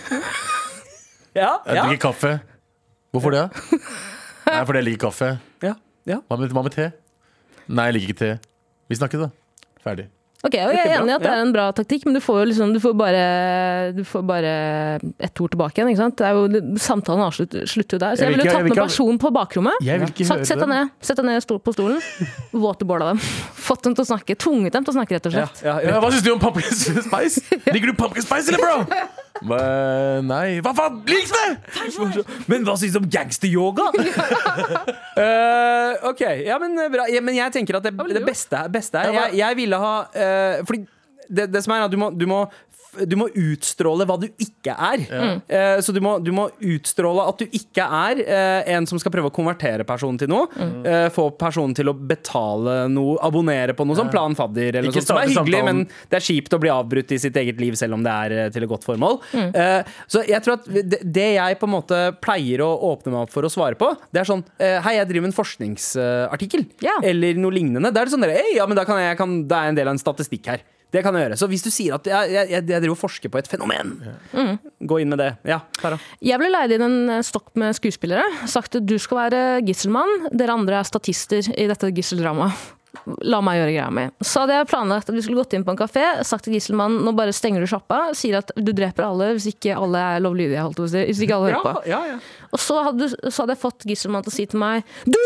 [1.35, 2.29] ja, Jeg ja, drikker kaffe.
[3.13, 3.45] Hvorfor det?
[4.47, 5.33] Nei, fordi jeg liker kaffe.
[5.65, 5.73] ja,
[6.07, 6.21] ja.
[6.29, 6.85] Hva med, hva med te?
[7.67, 8.33] Nei, jeg liker ikke te.
[8.91, 9.31] Vi snakkes, da.
[9.85, 10.09] Ferdig.
[10.45, 12.43] Ok, og Jeg er enig i at det er en bra taktikk, men du får
[12.51, 13.21] liksom, du får bare,
[13.97, 14.51] du får bare
[15.25, 15.89] ett ord tilbake igjen.
[15.89, 16.19] ikke sant?
[16.19, 18.13] Det er jo, samtalen avslutter, slutter jo der.
[18.19, 19.81] Så Jeg jeg ville jo tatt med personen på bakrommet.
[19.81, 21.97] Jeg vil ikke Sagt, høre sett deg ned, sett deg ned stol på stolen.
[22.67, 23.23] Waterboarda dem.
[23.65, 24.37] Fått dem til å snakke.
[24.37, 25.65] Tvunget dem til å snakke, rett og ja, slett.
[25.65, 27.41] ja, Ja, hva syns du om pumpkin spice?
[27.73, 29.24] Liker du pumpkin spice, eller, bro?
[29.43, 31.01] Men, nei Hva faen?
[31.09, 31.49] Liks det!
[32.51, 33.85] Men hva syns du om gangsteryoga?
[33.91, 33.97] uh,
[36.11, 37.03] ok, ja, men eh, bra.
[37.11, 40.55] Ja, men jeg tenker at det, det beste, beste er jeg, jeg ville ha uh,
[40.67, 40.79] Fordi
[41.25, 42.39] det, det som er at du må, du må
[43.03, 45.05] du må utstråle hva du ikke er.
[45.47, 49.13] Eh, så du må, du må utstråle at du ikke er eh, en som skal
[49.13, 50.47] prøve å konvertere personen til noe.
[50.85, 54.95] Eh, få personen til å betale noe, abonnere på noe som Plan Fadder, eller noe
[54.95, 57.77] sånt som er hyggelig, men det er kjipt å bli avbrutt i sitt eget liv
[57.79, 59.19] selv om det er eh, til et godt formål.
[59.35, 63.25] Eh, så jeg tror at det, det jeg på en måte pleier å åpne meg
[63.25, 66.65] opp for å svare på, det er sånn eh, Hei, jeg driver med en forskningsartikkel.
[66.85, 66.97] Ja.
[67.05, 67.91] Eller noe lignende.
[67.93, 69.71] Da er det sånn der, «Hei, ja, men da kan jeg, jeg kan, det er
[69.71, 70.65] en del av en statistikk her.
[70.95, 71.39] Det kan jeg gjøre.
[71.39, 73.95] Så hvis du sier at jeg, jeg, jeg driver og forsker på et fenomen,
[74.79, 75.31] gå inn med det.
[75.47, 75.99] Ja, Tara.
[76.23, 78.23] Jeg ble leid inn en eh, stokk med skuespillere.
[78.51, 82.71] Sagt at du skal være gisselmann, dere andre er statister i dette gisseldramaet.
[83.27, 84.05] La meg gjøre greia mi.
[84.25, 87.03] Så hadde jeg planlagt at vi skulle gått inn på en kafé, sagt til gisselmannen
[87.05, 90.63] nå bare stenger du sjappa, sier at du dreper alle hvis ikke alle er lovlydige.
[91.09, 91.85] Hvis ikke alle hører på.
[91.89, 92.17] ja, ja.
[92.55, 95.19] Og så hadde, du- så hadde jeg fått gisselmannen til å si til meg Du!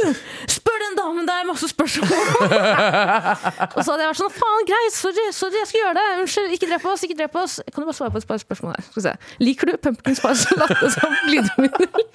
[0.49, 2.09] Spør den damen der masse spørsmål!
[3.75, 6.07] og så hadde jeg vært sånn Faen, greit, sorry, sorry, jeg skal gjøre det.
[6.23, 7.59] Unnskyld, ikke drep oss, ikke drep oss.
[7.69, 8.87] Kan du bare svare på et par spørsmål her?
[8.89, 9.13] Skal vi se.
[9.45, 12.09] Liker du pumpkin spice latte som glidemiddel?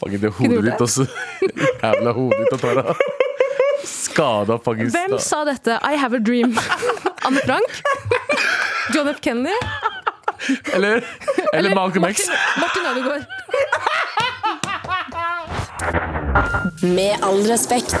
[0.00, 1.06] Fucking det hodet ditt også.
[1.84, 2.96] Jævla hodet ditt, Tara.
[3.86, 5.78] Skada fucking Hvem sa dette?
[5.82, 6.58] I have a dream.
[7.26, 7.82] Anne Frank?
[8.92, 9.20] John F.
[9.20, 9.54] Kennedy?
[10.72, 11.02] Eller,
[11.52, 12.28] eller Malcolm X.
[12.28, 13.26] Martin, Martin Ødegaard?
[16.82, 17.96] Med all respekt.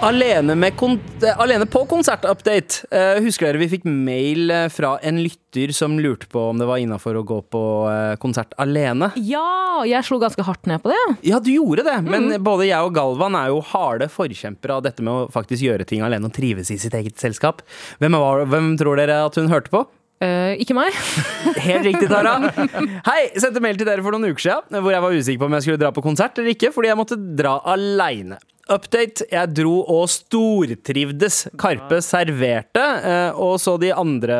[0.00, 2.86] Alene, med kon eh, alene på konsertupdate.
[2.90, 6.68] Uh, husker dere vi fikk mail eh, fra en lytter som lurte på om det
[6.68, 7.62] var innafor å gå på
[8.22, 9.08] konsert alene?
[9.26, 11.00] Ja, jeg slo ganske hardt ned på det.
[11.26, 15.02] Ja, du gjorde det, men både jeg og Galvan er jo harde forkjempere av dette
[15.02, 17.64] med å faktisk gjøre ting alene og trives i sitt eget selskap.
[17.98, 19.86] Hvem, var, hvem tror dere at hun hørte på?
[20.18, 20.94] Eh, ikke meg.
[21.68, 22.36] Helt riktig, Tara.
[23.06, 25.56] Hei, sendte mail til dere for noen uker siden hvor jeg var usikker på om
[25.58, 28.40] jeg skulle dra på konsert eller ikke, fordi jeg måtte dra aleine.
[28.68, 29.24] Update.
[29.32, 31.40] Jeg dro og stortrivdes.
[31.60, 34.36] Karpe serverte, eh, og så de andre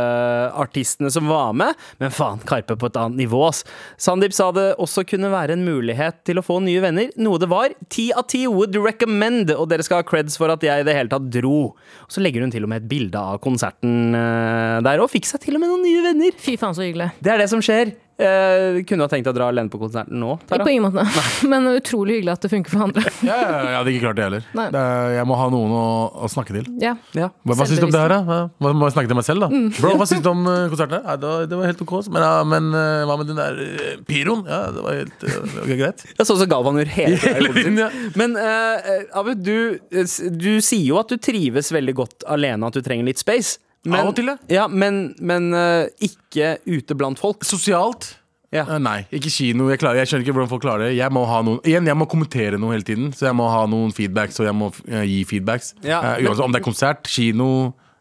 [0.52, 1.78] artistene som var med.
[2.02, 3.64] Men faen, Karpe på et annet nivå, ass.
[3.96, 7.12] Sandeep sa det også kunne være en mulighet til å få nye venner.
[7.16, 7.72] Noe det var.
[7.88, 10.96] Ti av ti would recommend, og dere skal ha creds for at jeg i det
[10.96, 11.72] hele tatt dro.
[12.04, 15.30] Og så legger hun til og med et bilde av konserten eh, der, og fikk
[15.30, 16.36] seg til og med noen nye venner.
[16.36, 17.14] Fy faen, så hyggelig.
[17.24, 17.96] Det er det som skjer.
[18.18, 20.64] Eh, kunne du ha tenkt å dra alene på konserten nå, Tara?
[20.66, 21.04] På ingen måte.
[21.50, 23.04] Men utrolig hyggelig at det funker for andre.
[23.22, 24.48] Ja, ja, ja, jeg hadde ikke klart det heller.
[24.58, 25.84] Er, jeg må ha noen å,
[26.26, 26.66] å snakke til.
[26.82, 26.96] Ja.
[27.14, 27.28] Ja.
[27.46, 28.40] Hva, hva syns du om det her, da?
[28.58, 29.62] Hva- må jeg snakke til meg selv, da?
[29.78, 30.98] Bro, hva syns du om uh, konserten?
[31.04, 31.94] Ja, det, var, det var helt ok.
[32.10, 34.42] Men, ja, men eh, hva med den der uh, pyroen?
[34.50, 36.04] Ja, det var helt uh, greit.
[36.18, 37.88] Det så som Galvan gjør hele Hele tiden, ja.
[38.18, 42.74] Men uh, Abu, du, eh, du sier jo at du trives veldig godt alene, at
[42.74, 43.60] du trenger litt space.
[43.86, 44.38] Men, Av og til, det.
[44.52, 44.66] ja.
[44.68, 47.44] Men, men eh, ikke ute blant folk.
[47.46, 48.14] Sosialt?
[48.52, 48.64] Ja.
[48.64, 49.68] Eh, nei, ikke kino.
[49.70, 50.94] Jeg, klarer, jeg skjønner ikke hvordan folk klarer det.
[50.98, 53.10] Jeg må ha noen Igjen, jeg må kommentere noe hele tiden.
[53.16, 55.74] Så jeg må ha noen feedbacks, og jeg må eh, gi feedbacks.
[55.84, 57.48] Ja, Eh, men- uansett om det er konsert, kino,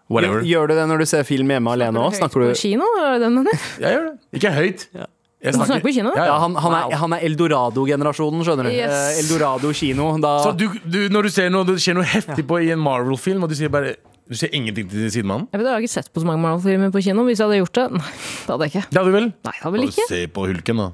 [0.09, 0.39] whatever.
[0.41, 2.15] Gjør, gjør du det når du ser film hjemme alene òg?
[2.17, 3.61] Snakker På du kino, er det den mener?
[3.83, 4.15] Jeg gjør det.
[4.39, 4.87] Ikke høyt.
[4.97, 6.11] Jeg Du snakker på kino?
[6.15, 6.37] Ja, ja, ja.
[6.41, 8.71] han, han, er, han er Eldorado-generasjonen, skjønner du.
[8.73, 8.95] Yes.
[9.13, 10.07] Eh, Eldorado kino.
[10.23, 12.79] Da Så du, du, når du ser noe, det skjer noe heftig på, i en
[12.81, 13.97] Marvel-film, og du sier bare
[14.27, 15.47] Du skjer ingenting til sidemannen?
[15.53, 17.23] Jeg, vet, jeg har ikke sett på så mange Marvel-filmer på kino.
[17.27, 18.85] Hvis jeg hadde gjort det, nei, det hadde jeg ikke.
[18.91, 19.29] Det hadde du vel?
[19.31, 20.07] Nei, det hadde vel ikke.
[20.11, 20.87] Se på hulken, da.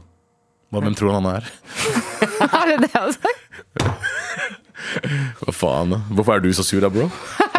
[0.74, 1.50] Hva, hvem tror han er?
[2.44, 3.40] Er det det jeg hadde sagt?
[5.42, 5.94] Hva faen?
[6.14, 7.08] Hvorfor er du så sur da, bro?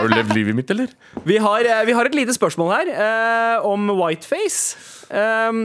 [0.05, 0.93] Har du levd livet mitt, eller?
[1.25, 4.77] Vi har, eh, vi har et lite spørsmål her eh, om whiteface.
[5.15, 5.59] Um,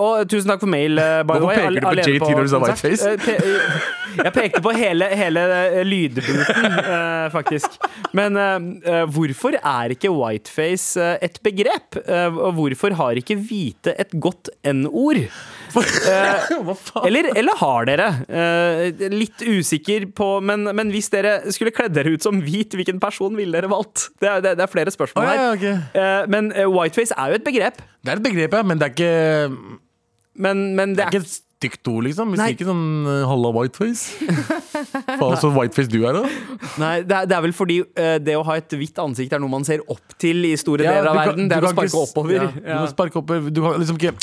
[0.00, 1.56] og tusen takk for mail, uh, by the Hvorfor way.
[1.60, 3.04] peker du på JT når du sa whiteface?
[3.04, 5.42] Eh, pe- jeg pekte på hele, hele
[5.86, 7.76] lydbooten, eh, faktisk.
[8.16, 12.00] Men eh, hvorfor er ikke whiteface et begrep?
[12.32, 15.20] Og hvorfor har ikke hvite et godt n-ord?
[15.76, 16.50] Eh,
[17.06, 18.08] eller, eller har dere?
[18.28, 23.00] Eh, litt usikker på men, men hvis dere skulle kledd dere ut som hvit, hvilken
[23.02, 24.10] person ville dere valgt?
[24.22, 25.38] Det er, det, er flere spørsmål her.
[25.40, 25.78] ja, okay.
[25.98, 27.80] Eh, men whiteface er jo et begrep.
[28.02, 29.80] Det er et begrep, ja, men det er ikke,
[30.34, 32.32] Men, men det det er ikke et stygt ord, liksom.
[32.32, 32.48] Vi Nei.
[32.56, 34.16] ikke sånn 'halla, whiteface'.
[35.20, 36.22] Faen, så whiteface du er, da.
[36.82, 39.42] Nei, det er, det er vel fordi uh, det å ha et hvitt ansikt er
[39.42, 41.50] noe man ser opp til i store Ja, deler av kan- verden.
[41.52, 42.48] Det er å sparke oppover.
[42.56, 43.52] Du må sparke oppover.
[43.54, 44.16] Du kan liksom ikke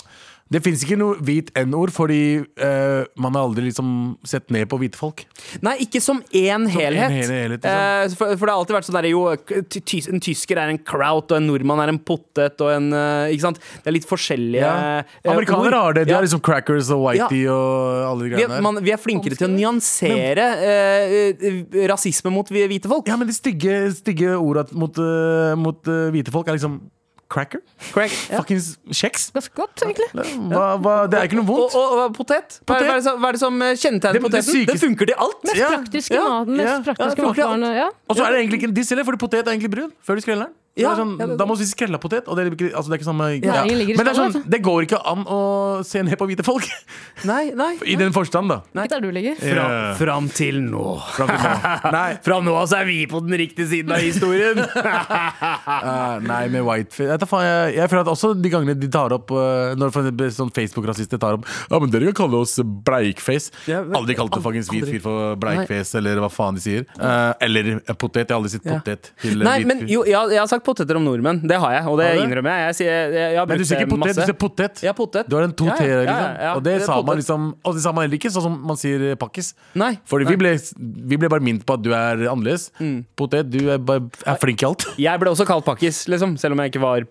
[0.50, 3.90] Det fins ikke noe hvit n-ord, fordi eh, man har aldri liksom
[4.26, 5.22] sett ned på hvite folk.
[5.62, 7.06] Nei, ikke som én helhet.
[7.06, 7.70] en hel helhet, liksom.
[7.70, 9.22] Eh, for, for det har alltid vært sånn der jo
[9.70, 12.90] ty, ty, En tysker er en kraut, og en nordmann er en potet, og en
[12.98, 13.62] eh, Ikke sant?
[13.62, 15.04] Det er litt forskjellige Ja.
[15.06, 15.80] eh, Amerikanere ord.
[15.84, 16.08] har det.
[16.10, 18.66] De har liksom crackers og whitey og alle de vi greiene er, der.
[18.72, 23.06] man, vi er flinkere til å nyansere eh, eh, rasisme mot hvite folk.
[23.08, 26.82] Ja, men de stygge, stygge orda mot, eh, mot eh, hvite folk er liksom
[27.30, 27.62] cracker.
[27.94, 28.18] Correct.
[28.32, 28.42] Ja.
[28.42, 29.30] Fuckings kjeks.
[29.36, 30.08] Ganske godt, egentlig.
[30.50, 31.76] Hva, hva, det er ikke noe vondt.
[31.78, 32.60] og, og potet?
[32.64, 32.88] Hva, Potet.
[32.88, 34.56] hva, er det som, hva er det som eh, kjennetegner poteten?
[34.56, 34.66] det?
[34.72, 35.44] Det, funker til alt!
[35.46, 36.58] Mest praktiske ja, maten.
[36.58, 36.80] Mest ja.
[36.90, 37.74] praktiske Ja.
[37.80, 37.90] Ja.
[38.10, 40.26] Og så er det egentlig ikke en diss fordi potet er egentlig brun før du
[40.26, 40.56] skreller den.
[40.82, 42.28] Ja, sånn, ja, det da må vi si skrella potet.
[42.28, 44.62] Og det er ikke, altså det er ikke samme Ja, Men det, er sånn, det
[44.66, 45.40] går ikke an å
[45.88, 46.68] se ned på hvite folk.
[47.30, 47.74] Nei, nei.
[47.84, 48.62] I den forstand, da.
[48.80, 49.36] Ikke der du ligger.
[49.42, 49.66] Fra,
[50.00, 50.86] fram til nå.
[51.18, 51.74] Fram til nå.
[51.98, 54.62] Nei, Fra nå av så er vi på den riktige siden av historien.
[54.64, 59.14] uh, nei, med whiteface jeg, faen, jeg, jeg føler at også de gangene de tar
[59.16, 59.94] opp uh, Når
[60.36, 63.52] sånn Facebook-rasister tar opp Ja, men dere kan kalle oss bleikface.
[63.70, 66.86] Ja, men- aldri kalt det fuckings hvit fyr for bleikface, eller hva faen de sier.
[67.00, 68.26] Uh, eller potet.
[68.30, 68.80] Jeg har aldri sett Ja.
[68.80, 71.42] potet til Nei, hvit men jo, jeg, jeg har sagt poteter om nordmenn.
[71.50, 72.66] Det har jeg, og det Har innrømmer jeg.
[72.70, 74.20] Jeg, sier, jeg, jeg Men du sier ikke potet, masse.
[74.20, 74.84] du sier potet.
[74.86, 75.30] Ja, potet.
[75.30, 76.36] Du har en to t-er, liksom.
[76.56, 78.60] Og det, Det sa sa man liksom Og det sa man heller ikke, sånn som
[78.72, 79.54] man sier eh, pakkis.
[79.80, 79.92] Nei.
[80.10, 80.36] Fordi Nei.
[80.36, 80.54] vi ble,
[81.14, 82.70] vi ble bare minnet på at du er annerledes.
[83.20, 84.88] Potet, du er, bare, er flink i alt.
[85.02, 87.10] Jeg ble også kalt pakkis, liksom, selv om jeg ikke var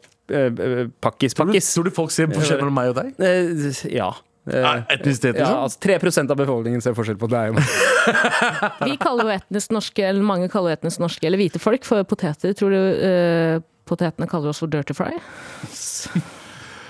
[1.02, 1.72] pakkis-pakkis.
[1.74, 3.14] Tror du folk ser forskjell mellom meg og deg?
[3.22, 4.10] Eh, ja.
[4.48, 5.62] Eh, Ja, Etnisitet, ja, liksom?
[5.62, 7.68] altså 3% av befolkningen ser forskjell på deg og meg.
[8.88, 12.02] Vi kaller jo etnisk norske, eller mange kaller jo etnisk norske, eller hvite folk, for
[12.08, 12.56] poteter.
[12.58, 15.12] Tror du uh, potetene kaller oss for dirty fry?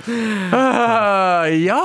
[0.08, 1.82] Uh, ja!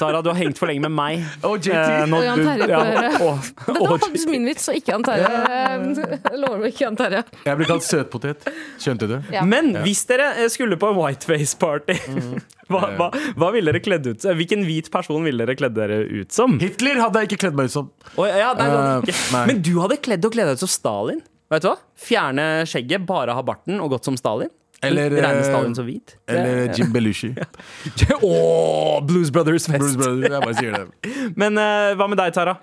[0.00, 1.24] Tara, du har hengt for lenge med meg.
[1.44, 1.74] Og JT.
[1.76, 4.94] Eh, nå- Og Jan Terje på ja, og- Dette var faktisk min vits, og ikke
[4.94, 5.30] Jan Terje.
[6.30, 7.22] Jeg lover ikke Jan Terje.
[7.46, 8.48] Jeg blir kalt søtpotet.
[8.80, 9.16] Skjønte du?
[9.34, 9.42] Ja.
[9.46, 12.40] Men hvis dere eh, skulle på whiteface-party, Mm.
[12.70, 16.30] hva, hva, hva ville dere kledd ut Hvilken hvit person ville dere kledd dere ut
[16.34, 16.54] som?
[16.62, 17.90] Hitler hadde jeg ikke kledd meg ut som.
[18.16, 19.44] Oh, ja, nei, Eh, nei.
[19.50, 21.20] Men du hadde kledd og kledd deg ut som Stalin.
[21.50, 21.76] Vet du hva?
[21.98, 24.50] Fjerne skjegget, bare ha barten og gått som Stalin.
[24.82, 26.16] Eller, Regne eh, Stalin som hvit.
[26.30, 27.34] Eller Jim Belushi.
[28.22, 29.78] Åh, Blues Brothers-fest.
[29.78, 31.12] Blues Brothers, jeg bare sier det.
[31.42, 32.56] Men uh, hva med deg, Tara?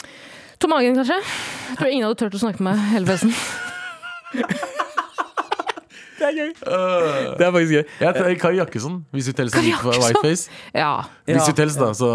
[0.57, 1.19] Tom Hagen, kanskje?
[1.69, 3.35] Jeg tror ingen hadde turt å snakke med meg hele festen.
[6.17, 6.53] Det er gøy.
[7.37, 7.83] Det er faktisk gøy.
[8.01, 10.49] Jeg tar Kari Jakkesson, hvis du teller som whiteface.
[10.73, 10.91] Ja.
[11.27, 12.09] Hvis du teller, da, så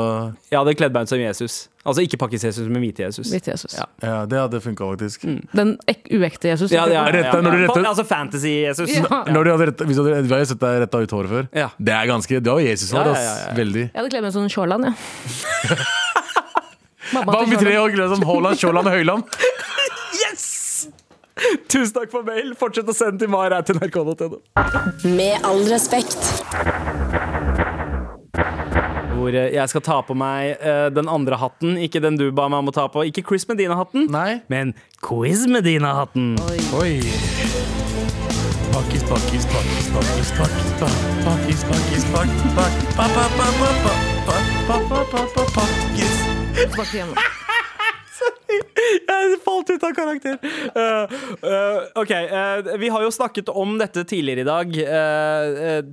[0.51, 1.69] Jeg hadde kledd meg ut som Jesus.
[1.83, 3.31] Altså ikke pakkis-Jesus, men hvite-Jesus.
[3.33, 3.73] Hvite Jesus.
[3.75, 3.87] Ja.
[4.03, 5.25] Ja, det hadde funka, faktisk.
[5.55, 6.71] Den ek uekte Jesus.
[6.71, 8.93] Ja, Retta- når du retter- Altså fantasy-Jesus.
[8.95, 9.23] Ja.
[9.27, 11.49] Hvis du hadde, vi har jo sett deg retta ut håret før.
[11.55, 11.69] Ja.
[11.79, 13.55] Det er ganske Det var Jesus-hår, Ja, ja, ja, ja.
[13.59, 13.85] Veldig.
[13.91, 15.79] Jeg hadde kledd meg som Sjåland, jeg.
[17.13, 19.23] Mamma Hva om med tre år Haaland, Sjåland og Høyland?
[21.73, 22.53] Tusen takk for mail.
[22.59, 24.41] Fortsett å sende til mar.nrk.no.
[25.17, 26.19] Med all respekt.
[29.13, 31.77] Hvor eh, jeg skal ta på meg uh, den andre hatten.
[31.81, 33.05] Ikke den du ba meg om å ta på.
[33.09, 34.41] Ikke Chris Medina-hatten, Nei.
[34.53, 34.75] men
[35.05, 36.35] Quiz Medina-hatten.
[36.81, 36.97] Oi.
[38.73, 43.99] Pakkis, pakkis, pakkis, pakkis, pakkis, pakkis, pakkis, pakkis, pakkis, pakkis, pa- pa- pa- pa- pa-
[44.27, 47.52] pa- pa- pa- pa- pa- pakkis.
[48.53, 50.39] Jeg falt ut av karakter.
[50.75, 51.13] Uh,
[51.43, 52.13] uh, OK.
[52.13, 54.79] Uh, vi har jo snakket om dette tidligere i dag.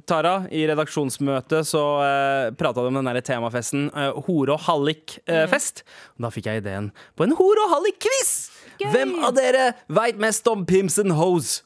[0.10, 3.90] Tara, i redaksjonsmøtet så uh, prata du om den derre temafesten
[4.28, 5.84] hore- og hallik-fest.
[6.20, 8.34] Da fikk jeg ideen på en hore- og hallik-quiz!
[8.80, 11.60] Hvem av dere veit mest om pimps and Hoes?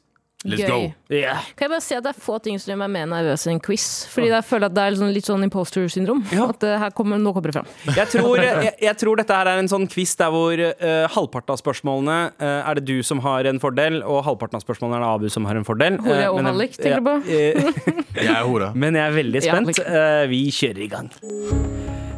[0.43, 0.67] Let's Gøy.
[0.67, 0.93] go.
[1.13, 1.39] Yeah.
[1.55, 3.61] Kan jeg bare si at Det er få ting som gjør meg mer nervøs enn
[3.63, 3.85] quiz.
[4.11, 6.23] Fordi jeg føler at det er litt sånn, litt sånn imposter syndrom.
[6.33, 6.49] Ja.
[6.51, 7.69] At her kommer, Nå kommer det fram.
[7.99, 11.53] Jeg tror, jeg, jeg tror dette her er en sånn quiz der hvor uh, halvparten
[11.53, 15.05] av spørsmålene uh, er det du som har en fordel, og halvparten av spørsmålene er
[15.05, 15.99] det Abu som har en fordel.
[16.03, 17.15] Hore Eh, og men hallik, tenker du på?
[17.33, 18.71] eh, Jeg er hora.
[18.75, 19.83] Men jeg er veldig spent.
[19.83, 21.11] Eh, vi kjører i gang.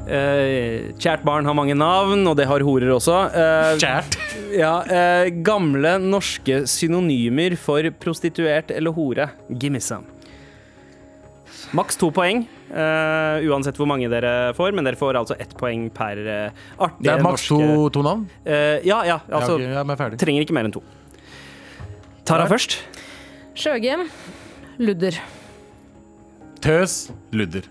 [0.05, 3.17] Eh, kjært barn har mange navn, og det har horer også.
[3.33, 4.17] Eh, Kjært.
[4.55, 9.29] Ja, eh, gamle norske synonymer for prostituert eller hore.
[9.49, 10.05] Gimme some.
[11.75, 14.73] Maks to poeng, eh, uansett hvor mange dere får.
[14.75, 18.03] Men dere får altså ett poeng per uh, artige Det er maks to, norske to
[18.05, 18.27] navn?
[18.45, 19.19] Eh, Ja, ja.
[19.29, 20.19] Altså, ja, ok, ja, men er ferdig.
[20.21, 20.83] trenger ikke mer enn to.
[22.25, 22.79] Tara først.
[23.55, 24.07] Sjøgem.
[24.81, 25.17] Ludder.
[26.61, 27.11] Tøs.
[27.31, 27.67] Ludder.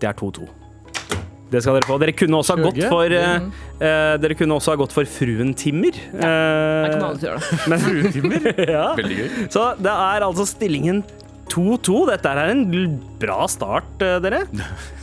[0.00, 0.48] Det er 2-2.
[1.50, 1.98] Det skal dere få.
[2.02, 3.48] Dere kunne også ha gått for uh,
[3.82, 5.96] eh, Dere kunne også ha gått for Fruen Timmer.
[5.96, 7.62] Jeg er ikke aldri gjøre det.
[7.72, 8.52] men Fruen Timmer?
[8.76, 8.84] ja.
[9.00, 9.26] Veldig gøy.
[9.50, 11.02] Så det er altså stillingen
[11.50, 11.98] 2-2.
[12.10, 12.64] Dette er en
[13.20, 14.44] bra start, eh, dere.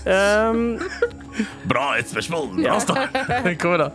[0.08, 0.78] Um,
[1.70, 2.50] Bra et spørsmål.
[2.58, 3.18] Bra start.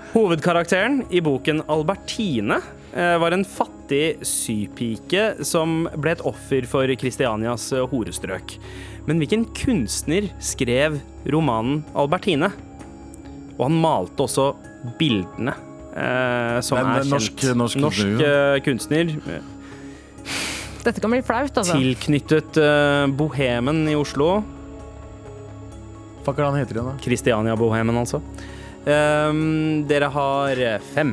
[0.14, 2.60] Hovedkarakteren i boken Albertine
[2.94, 8.56] eh, var en fattig sypike som ble et offer for Kristianias eh, horestrøk.
[9.08, 12.52] Men hvilken kunstner skrev romanen Albertine?
[13.58, 14.52] Og han malte også
[14.98, 15.54] bildene.
[15.92, 17.58] Eh, som men, er en norsk- kjent.
[17.58, 19.12] norsk kunstner, eh, kunstner.
[20.82, 21.76] Dette kan bli flaut, altså.
[21.78, 24.40] Tilknyttet uh, Bohemen i Oslo.
[26.24, 26.96] Hva hva han heter igjen, da?
[27.02, 28.22] Christiania-bohemen, altså.
[28.82, 31.12] Um, dere har eh, fem,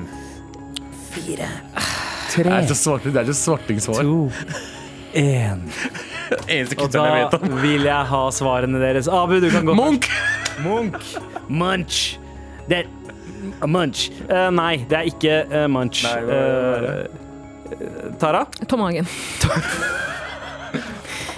[1.12, 1.46] fire,
[2.32, 4.02] tre, det er så svartingsvar.
[4.02, 4.32] to,
[5.14, 5.68] én.
[6.54, 9.10] Eneste kunstneren jeg vet da vil jeg ha svarene deres.
[9.12, 9.76] Abu, du kan gå.
[9.78, 10.10] Munch!
[10.64, 11.16] Munch.
[11.48, 12.00] Munch.
[12.70, 14.10] Det er Munch.
[14.28, 16.04] Uh, nei, det er ikke uh, Munch.
[16.06, 16.96] Nei, hva er det?
[17.70, 18.44] Eh, Tara?
[18.68, 19.08] Tom Hagen.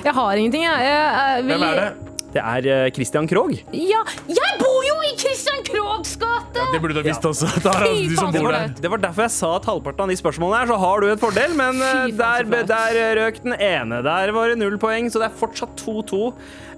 [0.02, 0.88] Jeg har ingenting, jeg.
[0.88, 1.52] jeg, jeg vil...
[1.52, 1.90] Hvem er det?
[2.32, 3.60] Det er Christian Krogh.
[3.76, 6.31] Ja, jeg bor jo i Christian Kroghs gate!
[6.72, 7.50] Det burde du ha visst også.
[7.66, 8.72] Der, du som bor der.
[8.72, 8.82] det.
[8.84, 11.22] Det var derfor jeg sa at halvparten av de spørsmålene her, så har du et
[11.22, 14.02] fordel, men uh, der, der røk den ene.
[14.06, 16.22] Der var det null poeng, så det er fortsatt 2-2.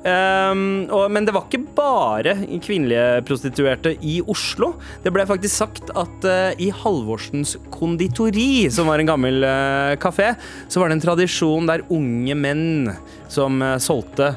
[0.04, 4.74] Um, og, men det var ikke bare kvinnelige prostituerte i Oslo.
[5.04, 10.34] Det ble faktisk sagt at uh, i Halvorsens konditori, som var en gammel uh, kafé,
[10.68, 12.92] så var det en tradisjon der unge menn
[13.32, 14.34] som uh, solgte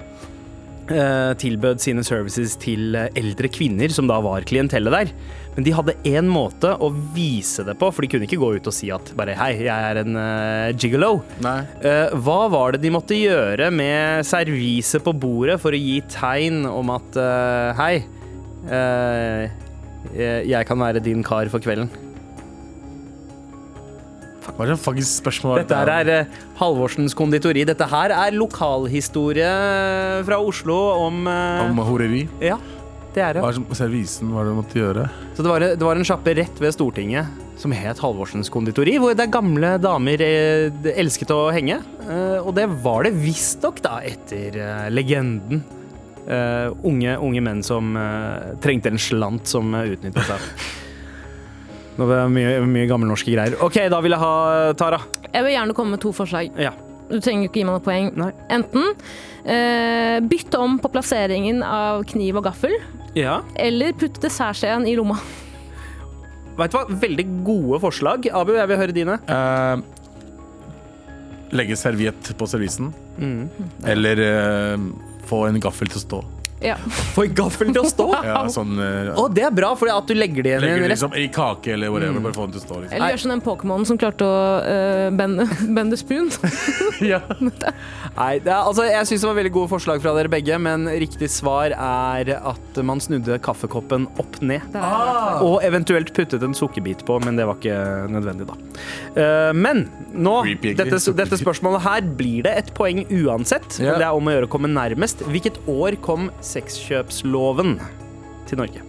[0.87, 5.11] eh, tilbød sine services til eldre kvinner, som da var klientellet der.
[5.57, 8.69] Men de hadde én måte å vise det på, for de kunne ikke gå ut
[8.69, 11.23] og si at bare hei, jeg er en uh, gigolo.
[11.41, 16.67] Eh, hva var det de måtte gjøre med serviset på bordet for å gi tegn
[16.69, 17.95] om at uh, hei,
[20.17, 21.89] jeg- kan være din kar for kvelden?
[24.57, 27.65] Hva er det faktisk spørsmål Dette her er eh, Halvorsens konditori.
[27.69, 29.51] Dette her er lokalhistorie
[30.25, 32.23] fra Oslo om, uh, Om horeri?
[32.41, 32.57] Ja.
[33.17, 33.43] Det er det.
[33.43, 35.09] Hva er som- servisen, hva er det du måtte gjøre?
[35.35, 39.17] Så det var, det var en sjappe rett ved Stortinget som het Halvorsens konditori, hvor
[39.17, 41.81] det gamle damer eh, elsket å henge.
[42.05, 45.65] Eh, og det var det visstnok, da, etter eh, legenden.
[46.27, 50.43] Uh, unge, unge menn som uh, trengte en slant som uh, utnyttet seg.
[52.01, 53.55] Nå ble det mye, mye gammelnorske greier.
[53.63, 54.99] OK, da vil jeg ha Tara.
[55.31, 56.51] Jeg vil gjerne komme med to forslag.
[56.59, 56.73] Ja.
[57.11, 58.11] Du trenger ikke gi meg noe poeng.
[58.19, 58.31] Nei.
[58.53, 58.93] Enten
[59.45, 62.75] eh, bytte om på plasseringen av kniv og gaffel,
[63.17, 63.41] ja.
[63.55, 65.19] eller putte dessertskjeen i lomma.
[66.57, 66.87] Vet du hva?
[67.05, 68.31] Veldig gode forslag.
[68.33, 69.19] Abu, jeg vil høre dine.
[69.29, 69.77] Eh,
[71.57, 72.95] legge serviett på servisen.
[73.21, 73.51] Mm.
[73.93, 74.87] Eller eh,
[75.29, 76.23] få en gaffel til å stå.
[76.65, 76.77] Ja.
[77.15, 78.07] Få gaffel til å stå!
[78.27, 80.81] Ja, sånn eh, Og det er bra, for at du legger det igjen i Legger
[80.81, 82.23] en det liksom i kake eller whatever.
[82.25, 82.79] Bare få den til å stå.
[82.83, 82.97] Liksom.
[82.97, 85.47] Eller gjør som den Pokémon som klarte å uh, bende,
[85.79, 86.33] bende spoon.
[86.97, 87.19] Ja.
[87.29, 90.89] Nei, det er, altså, jeg syns det var veldig gode forslag fra dere begge, men
[91.03, 94.65] riktig svar er at man snudde kaffekoppen opp ned.
[94.81, 95.43] Ah.
[95.45, 97.77] Og eventuelt puttet en sukkerbit på, men det var ikke
[98.15, 98.57] nødvendig, da.
[99.13, 100.89] Eh, men nå, Creepy, egentlig.
[100.97, 103.77] dette, dette spørsmålet her blir det et poeng uansett.
[103.83, 103.99] Ja.
[104.01, 105.21] Det er om å gjøre å komme nærmest.
[105.29, 107.77] Hvilket år kom sexkjøpsloven
[108.49, 108.83] til Norge?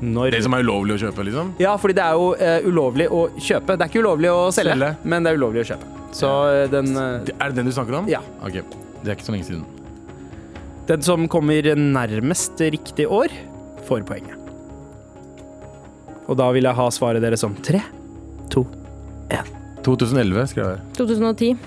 [0.00, 1.50] Når Det som er ulovlig å kjøpe, liksom.
[1.60, 3.76] Ja, fordi det er jo eh, ulovlig å kjøpe.
[3.76, 4.94] Det er ikke ulovlig å selge, Selge.
[5.04, 5.90] men det er ulovlig å kjøpe.
[6.16, 8.08] Så eh, den, eh, Er det den du snakker om?
[8.08, 8.22] Ja.
[8.40, 8.62] Ok,
[9.02, 9.64] Det er ikke så lenge siden.
[10.88, 13.28] den som kommer nærmest riktig år,
[13.86, 14.36] får poenget.
[16.26, 17.82] Og da vil jeg ha svaret deres som tre,
[18.50, 18.64] to
[19.84, 20.80] 2011 skrev jeg.
[20.98, 21.58] 2010.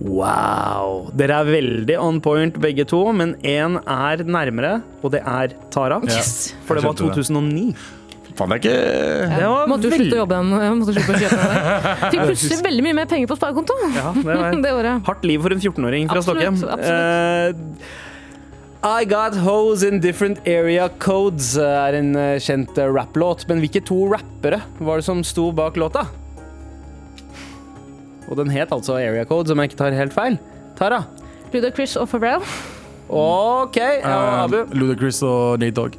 [0.00, 1.06] Wow!
[1.16, 6.00] Dere er veldig on point begge to, men én er nærmere, og det er Tara.
[6.04, 6.52] Yes.
[6.68, 7.70] For det var 2009.
[8.36, 8.72] Faen, det er ikke
[9.32, 10.80] Det var Måtte jo slutte å jobbe igjen.
[10.82, 11.44] Måtte slutte å kjøpe.
[12.12, 15.06] Fikk plutselig veldig mye mer penger på sparekonto Ja, det var det året.
[15.08, 16.58] hardt liv for en 14-åring fra Stockholm.
[16.76, 17.48] Eh,
[19.00, 23.80] I Got Hoes in Different Area Codes er en eh, kjent eh, rapplåt, men hvilke
[23.88, 26.04] to rappere var det som sto bak låta?
[28.28, 30.38] Og den het altså Area Code, som jeg ikke tar helt feil.
[30.78, 31.04] Tara.
[31.52, 32.42] Ludacris og Pharrell.
[33.08, 34.56] OK, ja, Abu.
[34.64, 35.96] Eh, Ludacris og Nate Dogg.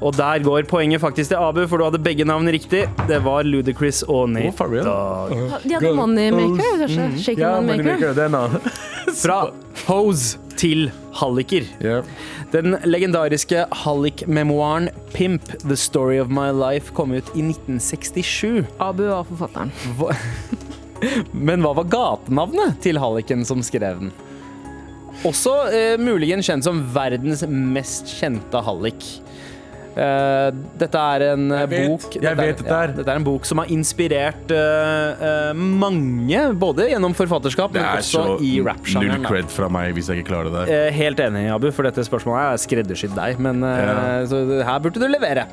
[0.00, 2.84] Og der går poenget faktisk til Abu, for du hadde begge navn riktig.
[3.08, 5.30] Det var Ludacris og Nate oh, Dog.
[5.30, 5.62] Dogg.
[5.64, 7.06] De hadde Moneymaker, kanskje?
[7.06, 7.18] Mm.
[7.18, 8.12] Shaken Moneymaker.
[8.12, 8.58] det er navn.
[9.22, 9.38] Fra
[9.86, 11.64] hose til halliker.
[11.84, 12.04] Yeah.
[12.52, 18.66] Den legendariske hallik-memoaren Pimp, The Story of My Life, kom ut i 1967.
[18.80, 19.72] Abu var forfatteren.
[19.98, 20.16] Hva-
[21.32, 24.12] Men hva var gatenavnet til halliken som skrev den?
[25.26, 29.06] Også eh, muligens kjent som verdens mest kjente hallik.
[29.96, 31.86] Eh, dette er en eh, Jeg vet.
[31.88, 34.50] bok Jeg dette er- vet dette er, Ja, dette er en bok som har inspirert
[34.52, 39.22] eh, eh, mange, både gjennom forfatterskap, men også så i rap-sjangeren.
[39.22, 40.74] Null cred fra meg hvis jeg ikke klarer det der.
[40.88, 43.40] Eh, Helt enig, Abu, for dette spørsmålet er skreddersydd deg.
[43.40, 44.26] Men Ja.
[44.28, 45.46] så her burde du levere.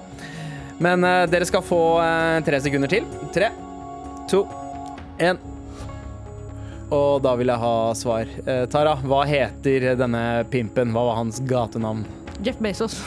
[0.83, 1.79] Men dere skal få
[2.43, 3.05] tre sekunder til.
[3.31, 3.47] Tre,
[4.27, 4.43] to,
[5.31, 5.41] én.
[6.93, 8.29] Og da vil jeg ha svar.
[8.45, 10.91] Eh, Tara, hva heter denne pimpen?
[10.93, 12.03] Hva var hans gatenavn?
[12.43, 12.99] Jeff Bezos.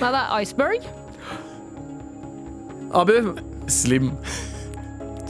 [0.00, 0.82] Nei, det er Iceberg.
[2.94, 3.14] Abu,
[3.72, 4.10] Slim.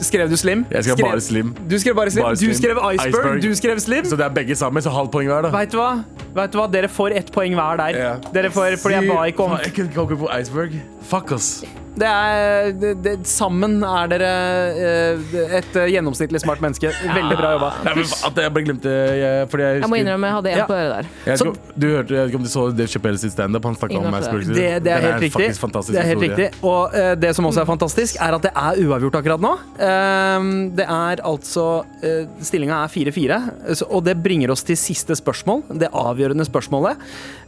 [0.05, 0.65] skrev du Slim?
[0.71, 1.55] Jeg skrev Skrev- bare Slim.
[1.71, 2.25] Du skrev bare Slim.
[2.25, 3.09] Bare Du skrev Iceberg.
[3.15, 3.43] Iceberg.
[3.43, 4.05] Du skrev Slim.
[4.05, 5.51] Så det er begge sammen, så halvt poeng hver, da.
[5.55, 5.93] Vet du hva?
[6.35, 6.67] Vet du hva?
[6.73, 7.95] Dere får ett poeng hver der.
[8.01, 8.19] Yeah.
[8.35, 10.77] Dere får, fordi jeg ba ikke om Jeg kunne ikke komme på Iceberg.
[11.09, 11.65] Fuck, ass.
[11.95, 14.31] Det er, det, det, sammen er dere
[14.75, 16.91] eh, et eh, gjennomsnittlig smart menneske.
[16.91, 17.69] Veldig bra jobba.
[17.87, 20.59] Nei, men at jeg bare glemte jeg, fordi jeg Jeg må innrømme, jeg hadde en
[20.59, 20.67] Ja.
[20.67, 21.11] på øret der.
[21.27, 23.65] Jeg Så- skal, du hørte, jeg vet ikke om du så Dave Chappelle sitt standup.
[23.65, 24.23] Han snakka om meg.
[24.23, 25.49] Det, det er Den helt riktig.
[25.93, 26.49] Det er helt riktig.
[26.63, 29.55] Og uh, det som også er fantastisk, er at det er uavgjort akkurat nå.
[29.79, 35.63] Uh, det er altså uh, Stillinga er 4-4, og det bringer oss til siste spørsmål.
[35.79, 36.99] Det avgjørende spørsmålet.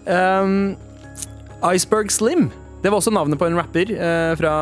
[0.07, 0.76] Ehm,
[1.74, 2.51] Iceberg Slim.
[2.83, 4.53] Det var også navnet på en rapper eh, fra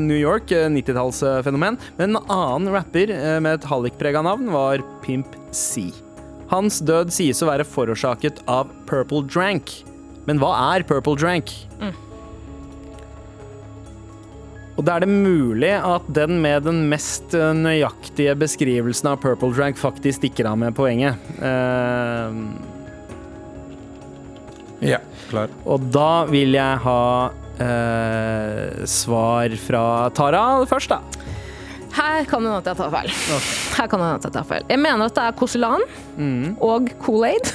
[0.00, 1.76] New York, eh, 90-tallsfenomen.
[1.98, 5.90] Men en annen rapper eh, med et hallikprega navn var Pimp C.
[6.52, 9.72] Hans død sies å være forårsaket av Purple Drank.
[10.28, 11.50] Men hva er Purple Drank?
[14.74, 19.52] Og da er det mulig at den med den mest eh, nøyaktige beskrivelsen av Purple
[19.54, 21.20] Drank faktisk stikker av med poenget.
[21.42, 22.40] Eh,
[24.84, 24.98] Ja,
[25.30, 25.48] klar.
[25.64, 26.98] og da vil jeg ha
[27.62, 29.84] eh, svar fra
[30.14, 31.00] Tara først, da.
[31.94, 33.12] Her kan det hende at jeg tar feil.
[33.76, 34.64] Her kan det hende at jeg tar feil.
[34.72, 35.84] Jeg mener at det er Koselan
[36.58, 37.52] og Kool-Aid.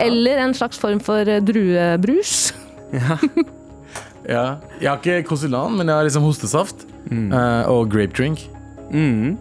[0.00, 2.54] Eller en slags form for eh, druebrus.
[2.94, 3.18] Ja.
[4.30, 6.84] Jeg har ikke Koselan, men jeg har liksom hostesaft.
[7.10, 7.32] mm.
[7.66, 8.44] og grape drink.
[8.92, 9.38] Mm.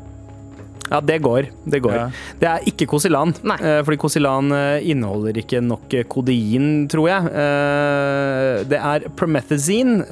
[0.89, 1.47] Ja, det går.
[1.69, 1.93] Det går.
[1.95, 2.05] Ja.
[2.41, 3.57] Det er ikke Kosilan, Nei.
[3.61, 7.29] eh, fordi Kosilan eh, inneholder ikke nok eh, kodein, tror jeg.
[7.43, 10.03] Eh, Det er promethazine,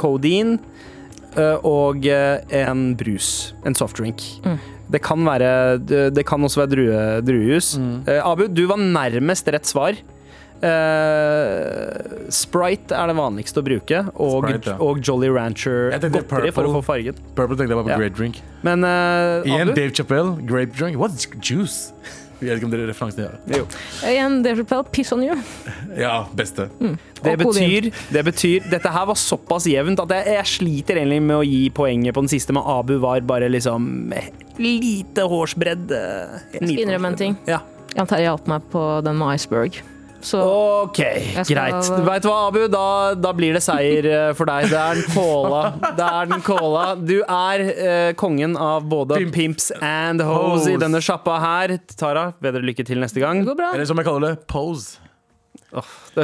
[0.00, 0.56] Kodein
[1.36, 3.52] eh, og eh, en brus.
[3.66, 4.22] En softdrink.
[4.44, 4.58] Mm.
[4.92, 7.74] Det kan være Det det kan også være drue, druejus.
[7.80, 7.94] Mm.
[8.24, 9.96] Abu, du var nærmest rett svar.
[10.62, 14.78] Eh, Sprite er det vanligste å bruke, og, Sprite, ja.
[14.82, 17.18] og Jolly Rancher Jeg godteri for å få fargen.
[17.36, 18.00] Purple tenkte jeg var på Ja.
[18.00, 18.42] grape drink.
[18.62, 19.74] Men uh, Igjen?
[19.74, 20.98] Dave Chappelle, grape drink.
[21.00, 21.92] What's juice?
[22.42, 23.34] Jeg vet ikke om dere er referansen gjør.
[23.54, 23.66] Jo.
[24.10, 25.36] Igjen, Dave Chappelle, piss on you.
[25.94, 26.64] ja, beste.
[27.22, 31.36] Det betyr, det betyr Dette her var såpass jevnt at jeg, jeg sliter egentlig med
[31.38, 33.86] å gi poenget på den siste, men Abu var bare liksom
[34.58, 35.94] lite hårsbredd.
[35.94, 37.38] eh, jeg liten Innrømme en ting.
[37.46, 37.60] Ja.
[37.94, 39.78] Jan Terje hjalp meg på den med iceberg.
[40.22, 40.38] Så
[40.86, 40.98] OK,
[41.32, 41.88] skal- greit.
[42.06, 42.60] Veit du hva, Abu?
[42.70, 42.82] Da,
[43.18, 44.68] da blir det seier eh, for deg.
[44.70, 45.62] Det er den kåla.
[45.98, 46.84] Det er den cola.
[46.98, 49.34] Du er eh, kongen av både Pimp.
[49.34, 51.74] pimps and hoes i denne sjappa her.
[51.98, 53.42] Tara, bedre lykke til neste gang.
[53.42, 53.72] det går bra.
[53.74, 54.98] Eller som jeg kaller det, pose.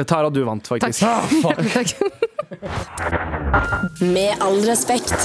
[0.05, 1.01] Tara, du vant, faktisk.
[1.73, 1.89] Takk.
[4.01, 5.15] Med all respekt.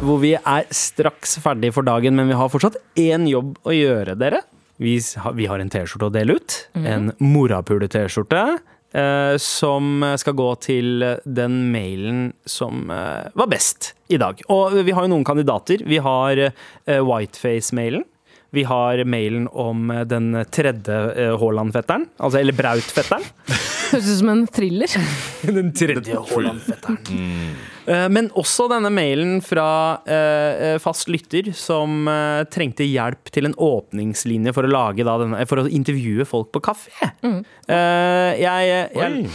[0.00, 4.14] hvor vi er straks ferdig for dagen, men vi har fortsatt én jobb å gjøre,
[4.16, 4.40] dere.
[4.80, 4.96] Vi,
[5.36, 6.58] vi har en T-skjorte å dele ut.
[6.74, 8.44] En morapule-T-skjorte.
[8.90, 14.40] Eh, som skal gå til den mailen som eh, var best i dag.
[14.50, 15.84] Og vi har jo noen kandidater.
[15.86, 18.02] Vi har eh, Whiteface-mailen.
[18.50, 22.08] Vi har mailen om eh, den tredje eh, Haaland-fetteren.
[22.18, 23.28] Altså, eller Braut-fetteren.
[23.92, 24.96] Høres ut som en thriller.
[25.60, 26.98] Den tredje Haaland-fetteren.
[27.14, 29.66] Eh, Men også denne mailen fra
[30.06, 35.42] eh, fast lytter som eh, trengte hjelp til en åpningslinje for å lage da denne,
[35.50, 36.92] for å intervjue folk på kafé.
[37.24, 39.26] Eh, jeg, jeg,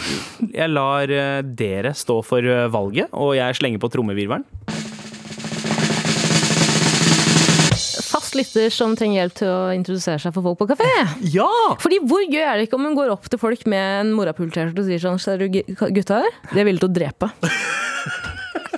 [0.55, 4.45] jeg lar eh, dere stå for eh, valget, og jeg slenger på trommevirvelen.
[8.05, 10.87] Fast lytter som trenger hjelp til å introdusere seg for folk på kafé.
[11.33, 11.49] Ja!
[11.83, 14.85] Fordi Hvor gøy er det ikke om hun går opp til folk med en morapul-T-skjorte
[14.85, 16.39] og sier sånn Ser du gutta her?
[16.53, 17.31] De er villige til å drepe.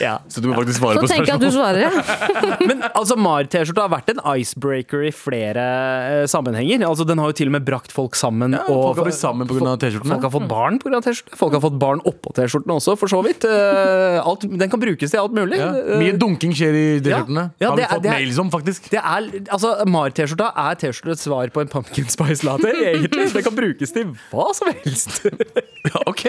[0.00, 0.14] ja.
[0.32, 1.92] Så du må faktisk svare Så på tenker jeg at du spørsmålet.
[1.94, 2.58] svarer, ja.
[2.70, 5.64] Men altså, Mar-T-skjorta har vært en icebreaker i flere
[6.22, 6.84] eh, sammenhenger.
[6.88, 8.56] Altså, Den har jo til og med brakt folk sammen.
[8.56, 10.14] Ja, og folk har blitt sammen på grunn av T-skjortene.
[10.16, 11.00] Folk har fått barn pga.
[11.04, 11.36] T-skjorte.
[11.40, 13.44] Folk har fått barn oppå T-skjortene også, for så vidt.
[13.48, 15.58] Eh, Alt, den kan brukes til alt mulig.
[15.60, 15.70] Ja.
[15.76, 17.46] Eh, Mye dunking skjer i T-skjortene.
[17.60, 18.90] Ja, har vi det er- fått det er- mails om, faktisk.
[18.90, 23.28] det er, altså, Mar-T-skjorta er T-skjortets svar på en pumpkin spice latte, egentlig.
[23.34, 25.20] Det kan brukes til hva som helst.
[25.80, 26.22] Ja, ok,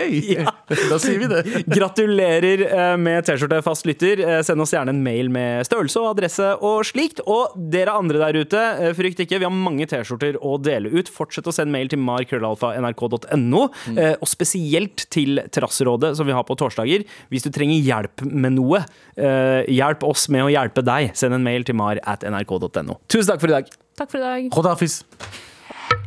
[0.87, 1.41] da sier vi det.
[1.67, 4.21] Gratulerer eh, med T-skjorte, fast lytter.
[4.21, 7.21] Eh, Send oss gjerne en mail med størrelse og adresse og slikt.
[7.29, 11.11] Og dere andre der ute, eh, frykt ikke, vi har mange T-skjorter å dele ut.
[11.11, 14.01] Fortsett å sende mail til markrøllalfa.nrk.no, mm.
[14.21, 17.05] og spesielt til Terrasserådet, som vi har på torsdager.
[17.31, 18.83] Hvis du trenger hjelp med noe,
[19.17, 21.13] eh, hjelp oss med å hjelpe deg.
[21.17, 22.99] Send en mail til mar at nrk.no.
[23.07, 23.71] Tusen takk for i dag.
[23.97, 24.51] Takk for i dag.
[24.53, 25.01] Khodafis.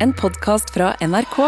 [0.00, 1.40] En podkast fra NRK.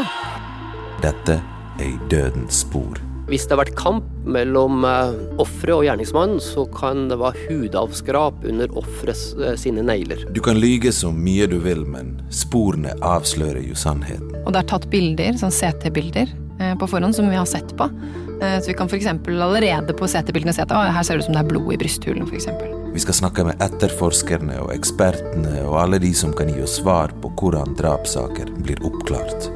[1.02, 1.40] Dette
[1.80, 3.15] er i dødens spor.
[3.26, 8.44] Hvis det har vært kamp mellom eh, offeret og gjerningsmannen, så kan det være hudavskrap
[8.46, 10.22] under offeret eh, sine negler.
[10.30, 14.30] Du kan lyge så mye du vil, men sporene avslører jo sannheten.
[14.44, 17.90] Og det er tatt bilder, sånn CT-bilder, eh, på forhånd som vi har sett på.
[18.38, 19.10] Eh, Så vi kan f.eks.
[19.26, 22.30] allerede på CT-bildene se at her ser det ut som det er blod i brysthulen,
[22.30, 22.46] f.eks.
[22.94, 27.10] Vi skal snakke med etterforskerne og ekspertene og alle de som kan gi oss svar
[27.20, 29.50] på hvordan drapssaker blir oppklart.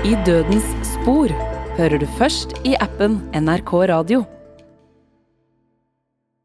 [0.00, 0.64] I dødens
[1.00, 1.32] spor
[1.78, 4.20] hører du først i appen NRK Radio.